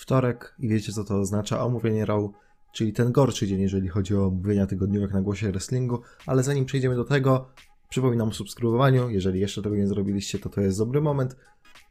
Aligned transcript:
wtorek 0.00 0.54
i 0.58 0.68
wiecie 0.68 0.92
co 0.92 1.04
to 1.04 1.20
oznacza, 1.20 1.64
omówienie 1.64 2.06
RAW, 2.06 2.30
czyli 2.72 2.92
ten 2.92 3.12
gorszy 3.12 3.46
dzień, 3.46 3.60
jeżeli 3.60 3.88
chodzi 3.88 4.16
o 4.16 4.26
omówienia 4.26 4.66
tygodniówek 4.66 5.12
na 5.12 5.22
głosie 5.22 5.52
wrestlingu, 5.52 6.00
ale 6.26 6.42
zanim 6.42 6.64
przejdziemy 6.64 6.96
do 6.96 7.04
tego, 7.04 7.48
przypominam 7.88 8.28
o 8.28 8.32
subskrybowaniu, 8.32 9.10
jeżeli 9.10 9.40
jeszcze 9.40 9.62
tego 9.62 9.76
nie 9.76 9.86
zrobiliście, 9.86 10.38
to 10.38 10.48
to 10.48 10.60
jest 10.60 10.78
dobry 10.78 11.00
moment. 11.00 11.36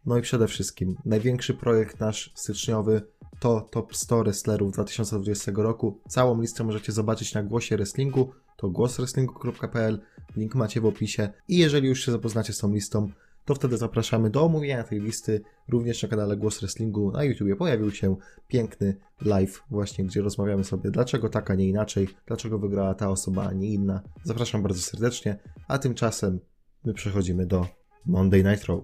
No 0.06 0.18
i 0.18 0.22
przede 0.22 0.48
wszystkim, 0.48 0.96
największy 1.06 1.54
projekt 1.54 2.00
nasz 2.00 2.32
styczniowy 2.36 3.02
to 3.40 3.62
Top 3.72 3.96
100 3.96 4.24
Wrestlerów 4.24 4.72
2020 4.72 5.52
roku. 5.56 6.00
Całą 6.08 6.42
listę 6.42 6.64
możecie 6.64 6.92
zobaczyć 6.92 7.34
na 7.34 7.44
głosie 7.44 7.78
wrestlingu, 7.78 8.32
to 8.58 8.70
głoswrestlingu.pl, 8.70 10.02
link 10.36 10.56
macie 10.56 10.82
w 10.82 10.86
opisie. 10.86 11.30
I 11.48 11.58
jeżeli 11.58 11.88
już 11.88 12.06
się 12.06 12.12
zapoznacie 12.12 12.54
z 12.54 12.58
tą 12.58 12.74
listą, 12.74 13.10
to 13.50 13.56
wtedy 13.56 13.78
zapraszamy 13.78 14.30
do 14.30 14.44
omówienia 14.44 14.84
tej 14.84 15.02
listy. 15.02 15.42
Również 15.68 16.04
na 16.04 16.10
kanale 16.10 16.38
Głos 16.38 16.60
Wrestlingu 16.60 17.12
na 17.12 17.24
YouTubie 17.24 17.56
pojawił 17.56 17.92
się 17.92 18.16
piękny 18.48 18.96
live, 19.22 19.64
właśnie 19.72 20.06
gdzie 20.06 20.22
rozmawiamy 20.22 20.64
sobie, 20.64 20.92
dlaczego 20.92 21.30
tak, 21.30 21.52
a 21.52 21.56
nie 21.56 21.68
inaczej, 21.68 22.08
dlaczego 22.26 22.60
wygrała 22.60 22.94
ta 22.94 23.10
osoba, 23.10 23.48
a 23.48 23.54
nie 23.54 23.70
inna. 23.70 24.02
Zapraszam 24.24 24.64
bardzo 24.64 24.82
serdecznie, 24.82 25.40
a 25.68 25.78
tymczasem 25.78 26.40
my 26.86 26.94
przechodzimy 26.94 27.46
do 27.46 27.68
Monday 28.06 28.44
Night 28.44 28.66
Raw. 28.66 28.80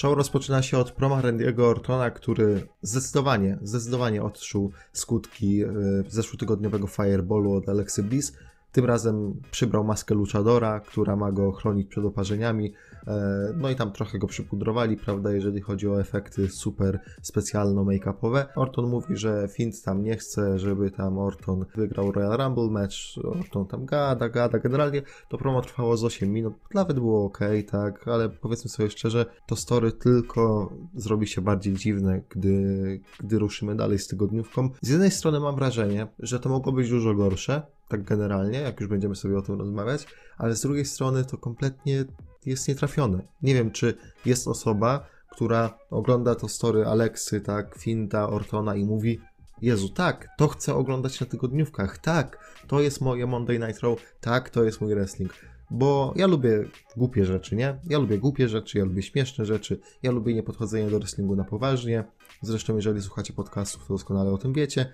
Show 0.00 0.16
rozpoczyna 0.16 0.62
się 0.62 0.78
od 0.78 0.92
proma 0.92 1.22
Randy'ego 1.22 1.62
Ortona, 1.62 2.10
który 2.10 2.66
zdecydowanie, 2.82 3.58
zdecydowanie 3.62 4.22
odczuł 4.22 4.72
skutki 4.92 5.62
e, 5.62 5.68
zeszłotygodniowego 6.08 6.86
fireballu 6.86 7.52
od 7.52 7.68
Alexy 7.68 8.02
Bliss. 8.02 8.32
Tym 8.72 8.84
razem 8.84 9.40
przybrał 9.50 9.84
maskę 9.84 10.14
Luchadora, 10.14 10.80
która 10.80 11.16
ma 11.16 11.32
go 11.32 11.52
chronić 11.52 11.88
przed 11.88 12.04
oparzeniami. 12.04 12.72
E, 13.06 13.54
no 13.56 13.70
i 13.70 13.76
tam 13.76 13.92
trochę 13.92 14.18
go 14.18 14.26
przypudrowali, 14.26 14.96
prawda, 14.96 15.32
jeżeli 15.32 15.60
chodzi 15.60 15.88
o 15.88 16.00
efekty 16.00 16.48
super 16.48 17.00
specjalno-make-upowe. 17.22 18.44
Orton 18.56 18.88
mówi, 18.90 19.16
że 19.16 19.48
Fint 19.48 19.82
tam 19.82 20.02
nie 20.02 20.16
chce, 20.16 20.58
żeby 20.58 20.90
tam 20.90 21.18
Orton 21.18 21.64
wygrał 21.74 22.12
Royal 22.12 22.38
Rumble 22.38 22.70
match. 22.70 22.96
Orton 23.24 23.66
tam 23.66 23.86
gada, 23.86 24.28
gada. 24.28 24.58
Generalnie 24.58 25.02
to 25.28 25.38
promo 25.38 25.62
trwało 25.62 25.96
z 25.96 26.04
8 26.04 26.32
minut. 26.32 26.54
Nawet 26.74 26.98
było 26.98 27.24
ok, 27.24 27.38
tak, 27.70 28.08
ale 28.08 28.28
powiedzmy 28.28 28.70
sobie 28.70 28.90
szczerze, 28.90 29.26
to 29.46 29.56
story 29.56 29.92
tylko 29.92 30.72
zrobi 30.94 31.26
się 31.26 31.40
bardziej 31.40 31.74
dziwne, 31.74 32.20
gdy, 32.28 33.00
gdy 33.20 33.38
ruszymy 33.38 33.76
dalej 33.76 33.98
z 33.98 34.06
tygodniówką. 34.06 34.70
Z 34.82 34.88
jednej 34.88 35.10
strony 35.10 35.40
mam 35.40 35.54
wrażenie, 35.54 36.06
że 36.18 36.40
to 36.40 36.48
mogło 36.48 36.72
być 36.72 36.90
dużo 36.90 37.14
gorsze, 37.14 37.62
tak 37.90 38.04
generalnie, 38.04 38.60
jak 38.60 38.80
już 38.80 38.88
będziemy 38.88 39.14
sobie 39.16 39.38
o 39.38 39.42
tym 39.42 39.58
rozmawiać, 39.58 40.06
ale 40.38 40.56
z 40.56 40.60
drugiej 40.60 40.84
strony 40.84 41.24
to 41.24 41.38
kompletnie 41.38 42.04
jest 42.46 42.68
nietrafione. 42.68 43.22
Nie 43.42 43.54
wiem, 43.54 43.70
czy 43.70 43.94
jest 44.26 44.48
osoba, 44.48 45.06
która 45.30 45.78
ogląda 45.90 46.34
to 46.34 46.48
story 46.48 46.86
Aleksy, 46.86 47.40
tak, 47.40 47.74
Finta, 47.78 48.28
Ortona 48.28 48.74
i 48.74 48.84
mówi 48.84 49.20
Jezu, 49.62 49.88
tak, 49.88 50.28
to 50.38 50.48
chcę 50.48 50.74
oglądać 50.74 51.20
na 51.20 51.26
tygodniówkach, 51.26 51.98
tak, 51.98 52.38
to 52.66 52.80
jest 52.80 53.00
moje 53.00 53.26
Monday 53.26 53.58
Night 53.58 53.80
Raw, 53.80 53.98
tak, 54.20 54.50
to 54.50 54.64
jest 54.64 54.80
mój 54.80 54.94
wrestling. 54.94 55.32
Bo 55.70 56.12
ja 56.16 56.26
lubię 56.26 56.64
głupie 56.96 57.24
rzeczy, 57.24 57.56
nie? 57.56 57.78
Ja 57.84 57.98
lubię 57.98 58.18
głupie 58.18 58.48
rzeczy, 58.48 58.78
ja 58.78 58.84
lubię 58.84 59.02
śmieszne 59.02 59.44
rzeczy, 59.44 59.80
ja 60.02 60.10
lubię 60.10 60.34
niepodchodzenie 60.34 60.90
do 60.90 60.98
wrestlingu 60.98 61.36
na 61.36 61.44
poważnie. 61.44 62.04
Zresztą, 62.42 62.76
jeżeli 62.76 63.02
słuchacie 63.02 63.32
podcastów, 63.32 63.86
to 63.86 63.94
doskonale 63.94 64.30
o 64.30 64.38
tym 64.38 64.52
wiecie 64.52 64.92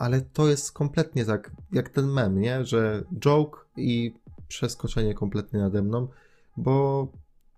ale 0.00 0.20
to 0.20 0.48
jest 0.48 0.72
kompletnie 0.72 1.24
tak, 1.24 1.50
jak 1.72 1.88
ten 1.88 2.06
mem, 2.06 2.40
nie? 2.40 2.64
Że 2.64 3.04
joke 3.18 3.60
i 3.76 4.14
przeskoczenie 4.48 5.14
kompletnie 5.14 5.60
nade 5.60 5.82
mną, 5.82 6.08
bo 6.56 7.08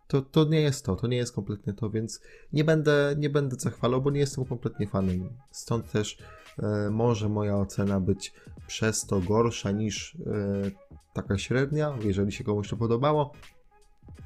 to, 0.06 0.22
to 0.22 0.44
nie 0.44 0.60
jest 0.60 0.84
to, 0.84 0.96
to 0.96 1.06
nie 1.06 1.16
jest 1.16 1.34
kompletnie 1.34 1.72
to, 1.72 1.90
więc 1.90 2.20
nie 2.52 2.64
będę, 2.64 3.14
nie 3.18 3.30
będę 3.30 3.56
zachwalał, 3.56 4.02
bo 4.02 4.10
nie 4.10 4.20
jestem 4.20 4.44
kompletnie 4.44 4.86
fanem. 4.86 5.28
Stąd 5.50 5.90
też 5.90 6.18
e, 6.58 6.90
może 6.90 7.28
moja 7.28 7.56
ocena 7.56 8.00
być 8.00 8.32
przez 8.66 9.06
to 9.06 9.20
gorsza 9.20 9.70
niż 9.70 10.14
e, 10.14 10.70
taka 11.12 11.38
średnia, 11.38 11.98
jeżeli 12.04 12.32
się 12.32 12.44
komuś 12.44 12.68
to 12.68 12.76
podobało. 12.76 13.32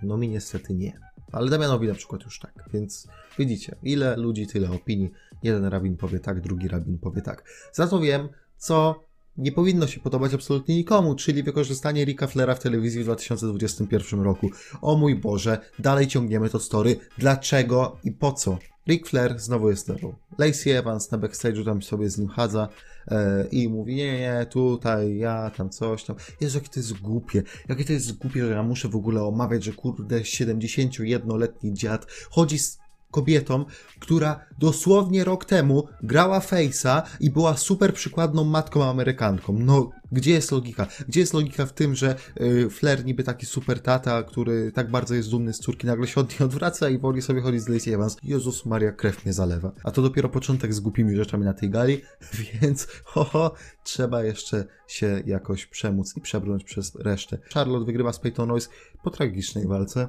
No 0.02 0.16
mi 0.16 0.28
niestety 0.28 0.74
nie. 0.74 1.00
Ale 1.32 1.50
Damianowi 1.50 1.88
na 1.88 1.94
przykład 1.94 2.22
już 2.24 2.38
tak, 2.38 2.68
więc 2.72 3.08
widzicie, 3.38 3.76
ile 3.82 4.16
ludzi, 4.16 4.46
tyle 4.46 4.70
opinii. 4.70 5.10
Jeden 5.42 5.64
rabin 5.64 5.96
powie 5.96 6.20
tak, 6.20 6.40
drugi 6.40 6.68
rabin 6.68 6.98
powie 6.98 7.22
tak. 7.22 7.44
Za 7.72 7.86
to 7.86 8.00
wiem, 8.00 8.28
co 8.56 9.04
nie 9.38 9.52
powinno 9.52 9.86
się 9.86 10.00
podobać 10.00 10.34
absolutnie 10.34 10.76
nikomu, 10.76 11.14
czyli 11.14 11.42
wykorzystanie 11.42 12.04
Ricka 12.04 12.26
Flera 12.26 12.54
w 12.54 12.58
telewizji 12.58 13.00
w 13.00 13.04
2021 13.04 14.20
roku. 14.20 14.50
O 14.82 14.96
mój 14.96 15.14
Boże, 15.14 15.58
dalej 15.78 16.06
ciągniemy 16.06 16.50
to 16.50 16.60
story. 16.60 16.96
Dlaczego 17.18 17.96
i 18.04 18.12
po 18.12 18.32
co? 18.32 18.58
Ric 18.88 19.08
Flair 19.08 19.38
znowu 19.38 19.70
jest 19.70 19.86
zero. 19.86 20.18
Lacey 20.38 20.72
Evans 20.72 21.10
na 21.10 21.18
backstage'u 21.18 21.64
tam 21.64 21.82
sobie 21.82 22.10
z 22.10 22.18
nim 22.18 22.28
chadza 22.28 22.68
e, 23.08 23.46
i 23.50 23.68
mówi, 23.68 23.94
nie, 23.94 24.18
nie, 24.20 24.46
tutaj, 24.50 25.16
ja, 25.16 25.50
tam 25.50 25.70
coś 25.70 26.04
tam. 26.04 26.16
Jezu, 26.40 26.58
jakie 26.58 26.68
to 26.68 26.80
jest 26.80 26.92
głupie. 26.92 27.42
Jakie 27.68 27.84
to 27.84 27.92
jest 27.92 28.18
głupie, 28.18 28.46
że 28.46 28.52
ja 28.52 28.62
muszę 28.62 28.88
w 28.88 28.96
ogóle 28.96 29.22
omawiać, 29.22 29.64
że 29.64 29.72
kurde, 29.72 30.20
71-letni 30.20 31.74
dziad 31.74 32.06
chodzi 32.30 32.58
z 32.58 32.78
kobietą, 33.16 33.64
która 33.98 34.40
dosłownie 34.58 35.24
rok 35.24 35.44
temu 35.44 35.88
grała 36.02 36.38
Face'a 36.40 37.02
i 37.20 37.30
była 37.30 37.56
super 37.56 37.94
przykładną 37.94 38.44
matką 38.44 38.84
amerykanką. 38.84 39.52
No, 39.58 39.90
gdzie 40.12 40.32
jest 40.32 40.52
logika? 40.52 40.86
Gdzie 41.08 41.20
jest 41.20 41.34
logika 41.34 41.66
w 41.66 41.72
tym, 41.72 41.94
że 41.94 42.16
y, 42.40 42.70
Flair 42.70 43.04
niby 43.04 43.24
taki 43.24 43.46
super 43.46 43.80
tata, 43.80 44.22
który 44.22 44.72
tak 44.72 44.90
bardzo 44.90 45.14
jest 45.14 45.30
dumny 45.30 45.52
z 45.52 45.58
córki, 45.58 45.86
nagle 45.86 46.06
się 46.06 46.20
od 46.20 46.30
niej 46.30 46.46
odwraca 46.46 46.88
i 46.88 46.98
woli 46.98 47.22
sobie 47.22 47.40
chodzić 47.40 47.62
z 47.62 47.68
Lacey 47.68 47.94
Evans. 47.94 48.16
Jezus 48.22 48.66
Maria, 48.66 48.92
krew 48.92 49.24
mnie 49.24 49.32
zalewa. 49.32 49.72
A 49.84 49.90
to 49.90 50.02
dopiero 50.02 50.28
początek 50.28 50.74
z 50.74 50.80
głupimi 50.80 51.16
rzeczami 51.16 51.44
na 51.44 51.54
tej 51.54 51.70
gali, 51.70 52.02
więc 52.60 52.86
ho, 53.04 53.24
ho 53.24 53.54
trzeba 53.84 54.24
jeszcze 54.24 54.64
się 54.86 55.22
jakoś 55.26 55.66
przemóc 55.66 56.16
i 56.16 56.20
przebrnąć 56.20 56.64
przez 56.64 56.94
resztę. 56.94 57.38
Charlotte 57.54 57.86
wygrywa 57.86 58.12
z 58.12 58.18
Peyton 58.18 58.48
Royce 58.48 58.68
po 59.02 59.10
tragicznej 59.10 59.66
walce. 59.66 60.08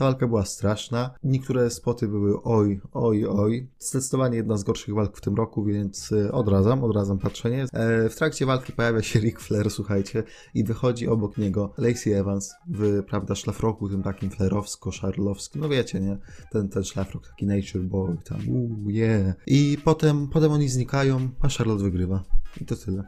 Ta 0.00 0.06
walka 0.06 0.26
była 0.26 0.44
straszna. 0.44 1.10
Niektóre 1.24 1.70
spoty 1.70 2.08
były 2.08 2.42
oj, 2.42 2.80
oj, 2.92 3.26
oj. 3.26 3.68
Zdecydowanie 3.78 4.36
jedna 4.36 4.56
z 4.56 4.64
gorszych 4.64 4.94
walk 4.94 5.16
w 5.16 5.20
tym 5.20 5.34
roku, 5.34 5.64
więc 5.64 6.12
e, 6.12 6.32
odradzam, 6.32 6.84
odradzam 6.84 7.18
patrzenie. 7.18 7.66
E, 7.72 8.08
w 8.08 8.16
trakcie 8.16 8.46
walki 8.46 8.72
pojawia 8.72 9.02
się 9.02 9.20
Ric 9.20 9.38
Flair, 9.38 9.70
słuchajcie, 9.70 10.22
i 10.54 10.64
wychodzi 10.64 11.08
obok 11.08 11.38
niego 11.38 11.74
Lacey 11.78 12.12
Evans 12.12 12.54
w, 12.68 13.02
prawda, 13.02 13.34
szlafroku, 13.34 13.88
tym 13.88 14.02
takim 14.02 14.30
flerowsko-szarlowskim. 14.30 15.60
No 15.60 15.68
wiecie, 15.68 16.00
nie? 16.00 16.18
Ten, 16.52 16.68
ten 16.68 16.84
szlafrok, 16.84 17.28
taki 17.28 17.46
nature 17.46 17.84
boy, 17.84 18.16
tam, 18.24 18.48
uuu, 18.48 18.90
yeah. 18.90 19.34
I 19.46 19.78
potem, 19.84 20.28
potem 20.28 20.52
oni 20.52 20.68
znikają, 20.68 21.28
a 21.40 21.48
Charlotte 21.48 21.82
wygrywa. 21.82 22.22
I 22.60 22.64
to 22.64 22.76
tyle. 22.76 23.04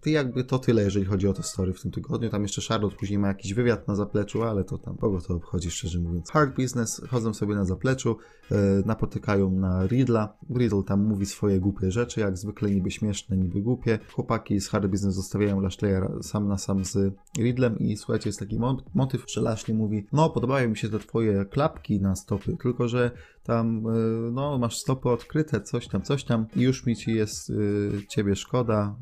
To 0.00 0.10
jakby 0.10 0.44
to 0.44 0.58
tyle, 0.58 0.82
jeżeli 0.82 1.06
chodzi 1.06 1.28
o 1.28 1.32
to 1.32 1.42
story 1.42 1.72
w 1.72 1.82
tym 1.82 1.90
tygodniu. 1.90 2.30
Tam 2.30 2.42
jeszcze 2.42 2.62
Charlotte 2.62 2.96
później 2.96 3.18
ma 3.18 3.28
jakiś 3.28 3.54
wywiad 3.54 3.88
na 3.88 3.94
zapleczu, 3.94 4.42
ale 4.42 4.64
to 4.64 4.78
tam 4.78 4.96
kogo 4.96 5.20
to 5.20 5.34
obchodzi, 5.34 5.70
szczerze 5.70 5.98
mówiąc. 5.98 6.30
Hard 6.30 6.56
Business 6.56 7.02
chodzą 7.10 7.34
sobie 7.34 7.54
na 7.54 7.64
zapleczu, 7.64 8.16
yy, 8.50 8.56
napotykają 8.86 9.50
na 9.50 9.86
Riddla. 9.86 10.36
Riddle 10.56 10.82
tam 10.82 11.04
mówi 11.04 11.26
swoje 11.26 11.60
głupie 11.60 11.90
rzeczy, 11.90 12.20
jak 12.20 12.38
zwykle 12.38 12.70
niby 12.70 12.90
śmieszne, 12.90 13.36
niby 13.36 13.62
głupie. 13.62 13.98
Chłopaki 14.12 14.60
z 14.60 14.68
Hard 14.68 14.86
Business 14.86 15.14
zostawiają 15.14 15.60
Lashley'a 15.60 16.22
sam 16.22 16.48
na 16.48 16.58
sam 16.58 16.84
z 16.84 17.14
Riddlem 17.38 17.78
i 17.78 17.96
słuchajcie, 17.96 18.28
jest 18.28 18.38
taki 18.38 18.58
motyw, 18.94 19.24
że 19.28 19.40
Lashley 19.40 19.76
mówi, 19.76 20.06
no 20.12 20.30
podobają 20.30 20.68
mi 20.68 20.76
się 20.76 20.88
te 20.88 20.98
twoje 20.98 21.44
klapki 21.44 22.00
na 22.00 22.16
stopy, 22.16 22.56
tylko 22.62 22.88
że 22.88 23.10
tam, 23.42 23.84
yy, 23.84 24.30
no 24.32 24.58
masz 24.58 24.78
stopy 24.78 25.08
odkryte, 25.08 25.60
coś 25.60 25.88
tam, 25.88 26.02
coś 26.02 26.24
tam 26.24 26.46
i 26.56 26.60
już 26.60 26.86
mi 26.86 26.96
ci 26.96 27.14
jest 27.14 27.48
yy, 27.48 28.02
ciebie 28.08 28.36
szkoda, 28.36 28.96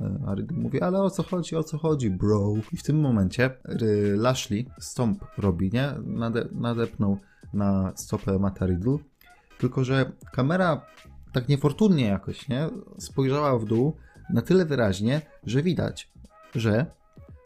a 0.00 0.34
Riddle 0.34 0.56
mówi, 0.56 0.80
ale 0.80 1.02
o 1.02 1.10
co 1.10 1.22
chodzi, 1.22 1.56
o 1.56 1.64
co 1.64 1.78
chodzi, 1.78 2.10
bro? 2.10 2.54
I 2.72 2.76
w 2.76 2.82
tym 2.82 3.00
momencie 3.00 3.50
Lashley 4.16 4.66
stąp 4.80 5.24
robi, 5.38 5.70
nie? 5.72 5.94
Nade, 6.04 6.48
nadepnął 6.52 7.18
na 7.52 7.92
stopę 7.96 8.38
Mata 8.38 8.66
Riddle, 8.66 8.98
tylko 9.58 9.84
że 9.84 10.12
kamera 10.32 10.86
tak 11.32 11.48
niefortunnie 11.48 12.06
jakoś, 12.06 12.48
nie? 12.48 12.68
Spojrzała 12.98 13.58
w 13.58 13.64
dół 13.64 13.96
na 14.30 14.42
tyle 14.42 14.64
wyraźnie, 14.64 15.22
że 15.44 15.62
widać, 15.62 16.12
że 16.54 16.86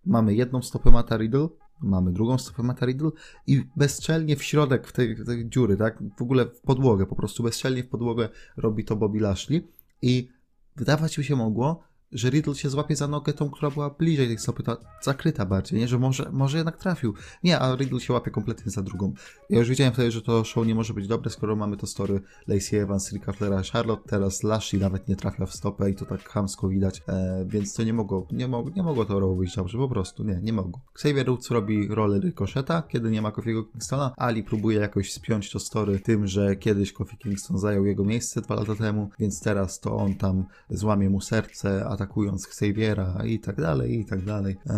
mamy 0.07 0.35
jedną 0.35 0.63
stopę 0.63 0.91
Mata 0.91 1.17
Riddle, 1.17 1.49
mamy 1.81 2.13
drugą 2.13 2.39
stopę 2.39 2.63
Mata 2.63 2.87
Riddle 2.87 3.11
i 3.47 3.65
bezczelnie 3.77 4.37
w 4.37 4.45
środek 4.45 4.87
w 4.87 4.93
tej, 4.93 5.25
tej 5.25 5.49
dziury, 5.49 5.77
tak? 5.77 6.03
W 6.19 6.23
ogóle 6.23 6.47
w 6.47 6.61
podłogę, 6.61 7.07
po 7.07 7.17
prostu 7.17 7.43
bezczelnie 7.43 7.83
w 7.83 7.89
podłogę 7.89 8.29
robi 8.57 8.85
to 8.85 8.97
Bobby 8.97 9.21
Lashley 9.21 9.69
i 10.03 10.29
wydawać 10.77 11.17
by 11.17 11.25
się 11.25 11.37
mogło, 11.37 11.90
że 12.13 12.31
Riddle 12.31 12.55
się 12.55 12.71
złapie 12.71 12.97
za 12.97 13.09
nogę 13.09 13.33
tą, 13.33 13.51
która 13.51 13.71
była 13.71 13.91
bliżej 13.91 14.27
tej 14.27 14.39
stopy, 14.39 14.63
ta 14.63 14.77
zakryta 15.03 15.47
bardziej, 15.47 15.81
nie? 15.81 15.89
Że 15.89 15.99
może, 15.99 16.31
może 16.33 16.57
jednak 16.57 16.77
trafił. 16.77 17.15
Nie, 17.45 17.59
a 17.59 17.77
Riddle 17.77 18.01
się 18.01 18.13
łapie 18.13 18.31
kompletnie 18.31 18.73
za 18.73 18.83
drugą. 18.83 19.13
Ja 19.51 19.59
już 19.59 19.69
wiedziałem 19.69 19.93
wtedy, 19.93 20.11
że 20.11 20.23
to 20.23 20.45
show 20.45 20.67
nie 20.67 20.75
może 20.75 20.95
być 20.95 21.07
dobre, 21.07 21.31
skoro 21.31 21.57
mamy 21.57 21.77
to 21.77 21.87
story 21.87 22.21
Lacey 22.49 22.79
Evans, 22.79 23.13
Ricka 23.13 23.33
Flera, 23.33 23.63
Charlotte, 23.73 24.09
teraz 24.09 24.43
Lashley 24.43 24.81
nawet 24.81 25.09
nie 25.09 25.17
trafia 25.17 25.47
w 25.47 25.55
stopę 25.55 25.91
i 25.91 25.95
to 25.95 26.07
tak 26.07 26.29
chamsko 26.29 26.69
widać, 26.69 27.03
e, 27.09 27.45
więc 27.49 27.75
to 27.75 27.83
nie 27.83 27.93
mogło, 27.93 28.27
nie, 28.33 28.49
mogło, 28.49 28.73
nie 28.77 28.83
mogło 28.83 29.05
to 29.05 29.21
robić 29.21 29.57
dobrze, 29.57 29.79
po 29.79 29.89
prostu, 29.89 30.25
nie, 30.25 30.41
nie 30.43 30.53
mogło. 30.53 30.81
Xavier 30.95 31.27
Woods 31.27 31.51
robi 31.51 31.89
rolę 31.89 32.21
Rykoszeta, 32.21 32.83
kiedy 32.89 33.11
nie 33.11 33.23
ma 33.23 33.33
Kofiego 33.33 33.65
Kingstona, 33.65 34.13
Ali 34.17 34.43
próbuje 34.43 34.79
jakoś 34.79 35.13
spiąć 35.13 35.51
to 35.51 35.61
story 35.61 36.01
tym, 36.01 36.27
że 36.27 36.57
kiedyś 36.57 36.93
Kofi 36.93 37.17
Kingston 37.17 37.59
zajął 37.59 37.87
jego 37.87 38.05
miejsce 38.05 38.41
dwa 38.41 38.55
lata 38.55 38.75
temu, 38.75 39.11
więc 39.19 39.41
teraz 39.41 39.81
to 39.81 39.97
on 39.97 40.15
tam 40.15 40.45
złamie 40.71 41.11
mu 41.11 41.21
serce, 41.21 41.87
atakując 42.01 42.47
Xaviera 42.47 43.25
i 43.25 43.39
tak 43.39 43.57
dalej, 43.57 44.01
i 44.01 44.05
tak 44.05 44.25
dalej. 44.25 44.57
E, 44.67 44.75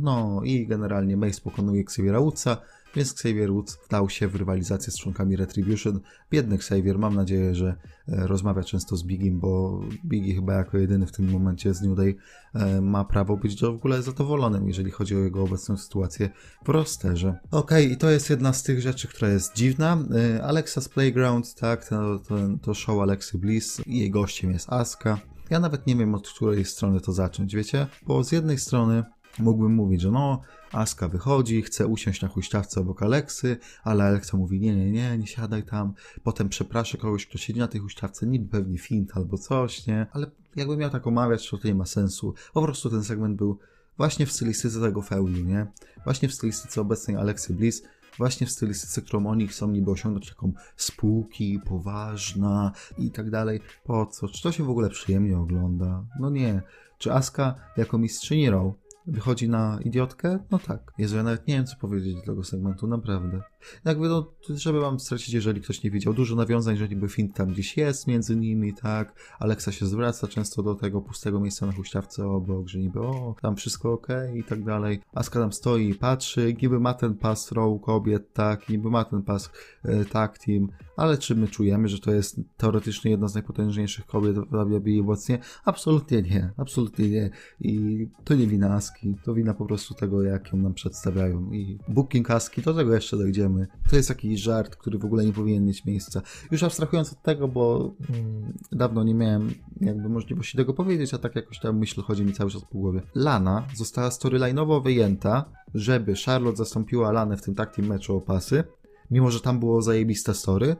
no 0.00 0.40
i 0.44 0.66
generalnie 0.66 1.16
Mace 1.16 1.40
pokonuje 1.40 1.80
Xaviera 1.80 2.20
Woodsa, 2.20 2.56
więc 2.96 3.12
Xavier 3.12 3.52
Woods 3.52 3.78
wdał 3.86 4.10
się 4.10 4.28
w 4.28 4.34
rywalizację 4.34 4.92
z 4.92 4.98
członkami 4.98 5.36
Retribution. 5.36 6.00
Biedny 6.30 6.54
Xavier, 6.56 6.98
mam 6.98 7.14
nadzieję, 7.14 7.54
że 7.54 7.76
e, 8.08 8.26
rozmawia 8.26 8.62
często 8.62 8.96
z 8.96 9.04
Bigim, 9.04 9.40
bo 9.40 9.80
Biggie 10.04 10.34
chyba 10.34 10.54
jako 10.54 10.78
jedyny 10.78 11.06
w 11.06 11.12
tym 11.12 11.30
momencie 11.30 11.74
z 11.74 11.82
New 11.82 11.96
Day 11.96 12.16
e, 12.54 12.80
ma 12.80 13.04
prawo 13.04 13.36
być 13.36 13.60
w 13.60 13.64
ogóle 13.64 14.02
zadowolonym, 14.02 14.68
jeżeli 14.68 14.90
chodzi 14.90 15.16
o 15.16 15.18
jego 15.18 15.42
obecną 15.42 15.76
sytuację 15.76 16.30
w 16.64 16.68
rosterze. 16.68 17.38
Okej, 17.50 17.84
okay, 17.84 17.94
i 17.94 17.96
to 17.96 18.10
jest 18.10 18.30
jedna 18.30 18.52
z 18.52 18.62
tych 18.62 18.80
rzeczy, 18.80 19.08
która 19.08 19.28
jest 19.28 19.56
dziwna. 19.56 19.98
Alexa's 20.42 20.88
Playground, 20.88 21.54
tak, 21.54 21.88
to, 21.88 22.18
to, 22.18 22.36
to 22.62 22.74
show 22.74 23.00
Alexy 23.00 23.38
Bliss 23.38 23.82
jej 23.86 24.10
gościem 24.10 24.50
jest 24.50 24.72
Asuka. 24.72 25.31
Ja 25.52 25.60
nawet 25.60 25.86
nie 25.86 25.96
wiem, 25.96 26.14
od 26.14 26.28
której 26.28 26.64
strony 26.64 27.00
to 27.00 27.12
zacząć, 27.12 27.54
wiecie? 27.54 27.86
Bo 28.06 28.24
z 28.24 28.32
jednej 28.32 28.58
strony 28.58 29.04
mógłbym 29.38 29.74
mówić, 29.74 30.00
że 30.00 30.10
no, 30.10 30.40
Aska 30.72 31.08
wychodzi, 31.08 31.62
chce 31.62 31.86
usiąść 31.86 32.22
na 32.22 32.28
huśtawce 32.28 32.80
obok 32.80 33.02
Aleksy, 33.02 33.56
ale 33.84 34.04
Aleksa 34.04 34.36
mówi, 34.36 34.60
nie, 34.60 34.76
nie, 34.76 34.90
nie, 34.90 35.18
nie 35.18 35.26
siadaj 35.26 35.62
tam. 35.62 35.94
Potem 36.22 36.48
przeprasza 36.48 36.98
kogoś, 36.98 37.26
kto 37.26 37.38
siedzi 37.38 37.58
na 37.58 37.68
tej 37.68 37.80
huśtawce, 37.80 38.26
niby 38.26 38.48
pewnie 38.48 38.78
fint 38.78 39.10
albo 39.14 39.38
coś, 39.38 39.86
nie? 39.86 40.06
Ale 40.12 40.30
jakbym 40.56 40.78
miał 40.78 40.90
tak 40.90 41.06
omawiać, 41.06 41.50
to 41.50 41.58
to 41.58 41.68
nie 41.68 41.74
ma 41.74 41.86
sensu. 41.86 42.34
Po 42.54 42.62
prostu 42.62 42.90
ten 42.90 43.04
segment 43.04 43.36
był 43.36 43.58
właśnie 43.96 44.26
w 44.26 44.32
stylistyce 44.32 44.80
tego 44.80 45.02
feudu, 45.02 45.40
nie? 45.40 45.66
Właśnie 46.04 46.28
w 46.28 46.34
stylistyce 46.34 46.80
obecnej 46.80 47.16
Aleksy 47.16 47.54
Bliss, 47.54 47.82
właśnie 48.18 48.46
w 48.46 48.50
stylistyce, 48.50 49.02
którą 49.02 49.26
oni 49.26 49.48
chcą 49.48 49.70
niby 49.70 49.90
osiągnąć, 49.90 50.28
taką 50.28 50.52
spółki, 50.76 51.60
poważna 51.66 52.72
i 52.98 53.10
tak 53.10 53.30
dalej. 53.30 53.60
Po 53.84 54.06
co? 54.06 54.28
Czy 54.28 54.42
to 54.42 54.52
się 54.52 54.64
w 54.64 54.70
ogóle 54.70 54.90
przyjemnie 54.90 55.38
ogląda? 55.38 56.04
No 56.20 56.30
nie. 56.30 56.62
Czy 56.98 57.12
Aska 57.12 57.54
jako 57.76 57.98
mistrzyni 57.98 58.50
Raw 58.50 58.72
wychodzi 59.06 59.48
na 59.48 59.78
idiotkę? 59.84 60.38
No 60.50 60.58
tak. 60.58 60.92
Jezu, 60.98 61.16
ja 61.16 61.22
nawet 61.22 61.46
nie 61.48 61.54
wiem, 61.54 61.66
co 61.66 61.76
powiedzieć 61.76 62.16
do 62.16 62.22
tego 62.22 62.44
segmentu, 62.44 62.86
naprawdę. 62.86 63.42
Jakby, 63.84 64.08
no, 64.08 64.32
żeby 64.48 64.80
wam 64.80 65.00
stracić, 65.00 65.34
jeżeli 65.34 65.60
ktoś 65.60 65.82
nie 65.82 65.90
widział, 65.90 66.14
dużo 66.14 66.36
nawiązań, 66.36 66.76
że 66.76 66.88
niby 66.88 67.08
Fint 67.08 67.36
tam 67.36 67.48
gdzieś 67.48 67.76
jest 67.76 68.06
między 68.06 68.36
nimi, 68.36 68.74
tak. 68.74 69.14
Alexa 69.38 69.72
się 69.72 69.86
zwraca 69.86 70.28
często 70.28 70.62
do 70.62 70.74
tego 70.74 71.00
pustego 71.00 71.40
miejsca 71.40 71.66
na 71.66 71.72
huśtawce 71.72 72.26
obok, 72.26 72.68
że 72.68 72.78
niby, 72.78 73.00
o, 73.00 73.34
tam 73.42 73.56
wszystko 73.56 73.92
ok 73.92 74.08
i 74.34 74.44
tak 74.44 74.64
dalej. 74.64 75.00
Aska 75.14 75.40
tam 75.40 75.52
stoi 75.52 75.88
i 75.88 75.94
patrzy, 75.94 76.56
niby 76.62 76.80
ma 76.80 76.94
ten 76.94 77.14
pas 77.14 77.52
row 77.52 77.80
kobiet, 77.80 78.32
tak, 78.32 78.68
niby 78.68 78.90
ma 78.90 79.04
ten 79.04 79.22
pas 79.22 79.50
e, 79.84 80.04
tag 80.04 80.38
team, 80.38 80.68
ale 80.96 81.18
czy 81.18 81.36
my 81.36 81.48
czujemy, 81.48 81.88
że 81.88 81.98
to 81.98 82.12
jest 82.12 82.40
teoretycznie 82.56 83.10
jedna 83.10 83.28
z 83.28 83.34
najpotężniejszych 83.34 84.06
kobiet 84.06 84.36
w 84.38 84.50
WWE 84.50 85.00
obecnie? 85.00 85.38
Absolutnie 85.64 86.22
nie, 86.22 86.50
absolutnie 86.56 87.08
nie. 87.08 87.30
I 87.60 88.08
to 88.24 88.34
nie 88.34 88.46
wina 88.46 88.74
Aski, 88.74 89.16
to 89.24 89.34
wina 89.34 89.54
po 89.54 89.66
prostu 89.66 89.94
tego, 89.94 90.22
jak 90.22 90.52
ją 90.52 90.58
nam 90.58 90.74
przedstawiają. 90.74 91.52
I 91.52 91.78
booking 91.88 92.30
Aski, 92.30 92.62
do 92.62 92.74
tego 92.74 92.94
jeszcze 92.94 93.16
dojdziemy. 93.16 93.51
To 93.90 93.96
jest 93.96 94.08
jakiś 94.08 94.40
żart, 94.40 94.76
który 94.76 94.98
w 94.98 95.04
ogóle 95.04 95.24
nie 95.24 95.32
powinien 95.32 95.66
mieć 95.66 95.84
miejsca. 95.84 96.22
Już 96.50 96.62
abstrahując 96.62 97.12
od 97.12 97.22
tego, 97.22 97.48
bo 97.48 97.94
mm, 98.10 98.52
dawno 98.72 99.04
nie 99.04 99.14
miałem 99.14 99.54
jakby 99.80 100.08
możliwości 100.08 100.56
tego 100.56 100.74
powiedzieć, 100.74 101.14
a 101.14 101.18
tak 101.18 101.36
jakoś 101.36 101.58
ta 101.58 101.72
myśl 101.72 102.02
chodzi 102.02 102.24
mi 102.24 102.32
cały 102.32 102.50
czas 102.50 102.62
po 102.62 102.78
głowie. 102.78 103.02
Lana 103.14 103.66
została 103.74 104.08
storyline'owo 104.08 104.82
wyjęta, 104.82 105.44
żeby 105.74 106.14
Charlotte 106.26 106.56
zastąpiła 106.56 107.12
Lanę 107.12 107.36
w 107.36 107.42
tym 107.42 107.54
takim 107.54 107.86
meczu 107.86 108.16
o 108.16 108.20
pasy, 108.20 108.64
mimo 109.10 109.30
że 109.30 109.40
tam 109.40 109.60
było 109.60 109.82
zajebiste 109.82 110.34
story. 110.34 110.76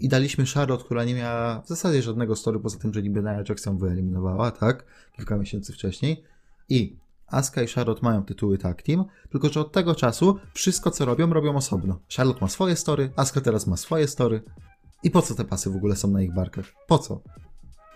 I 0.00 0.08
daliśmy 0.08 0.44
Charlotte, 0.54 0.84
która 0.84 1.04
nie 1.04 1.14
miała 1.14 1.60
w 1.60 1.68
zasadzie 1.68 2.02
żadnego 2.02 2.36
story, 2.36 2.60
poza 2.60 2.78
tym, 2.78 2.94
że 2.94 3.02
niby 3.02 3.22
Nia 3.22 3.44
ją 3.66 3.78
wyeliminowała, 3.78 4.50
tak? 4.50 4.84
Kilka 5.16 5.36
miesięcy 5.36 5.72
wcześniej. 5.72 6.22
I 6.68 6.96
Asuka 7.26 7.62
i 7.62 7.66
Charlotte 7.66 8.02
mają 8.02 8.22
tytuły 8.22 8.58
tag 8.58 8.82
team, 8.82 9.04
tylko 9.30 9.48
że 9.48 9.60
od 9.60 9.72
tego 9.72 9.94
czasu 9.94 10.38
wszystko 10.54 10.90
co 10.90 11.04
robią, 11.04 11.32
robią 11.32 11.56
osobno. 11.56 11.98
Charlotte 12.16 12.40
ma 12.40 12.48
swoje 12.48 12.76
story, 12.76 13.12
Asuka 13.16 13.40
teraz 13.40 13.66
ma 13.66 13.76
swoje 13.76 14.08
story. 14.08 14.42
I 15.02 15.10
po 15.10 15.22
co 15.22 15.34
te 15.34 15.44
pasy 15.44 15.70
w 15.70 15.76
ogóle 15.76 15.96
są 15.96 16.08
na 16.08 16.22
ich 16.22 16.34
barkach? 16.34 16.64
Po 16.86 16.98
co? 16.98 17.20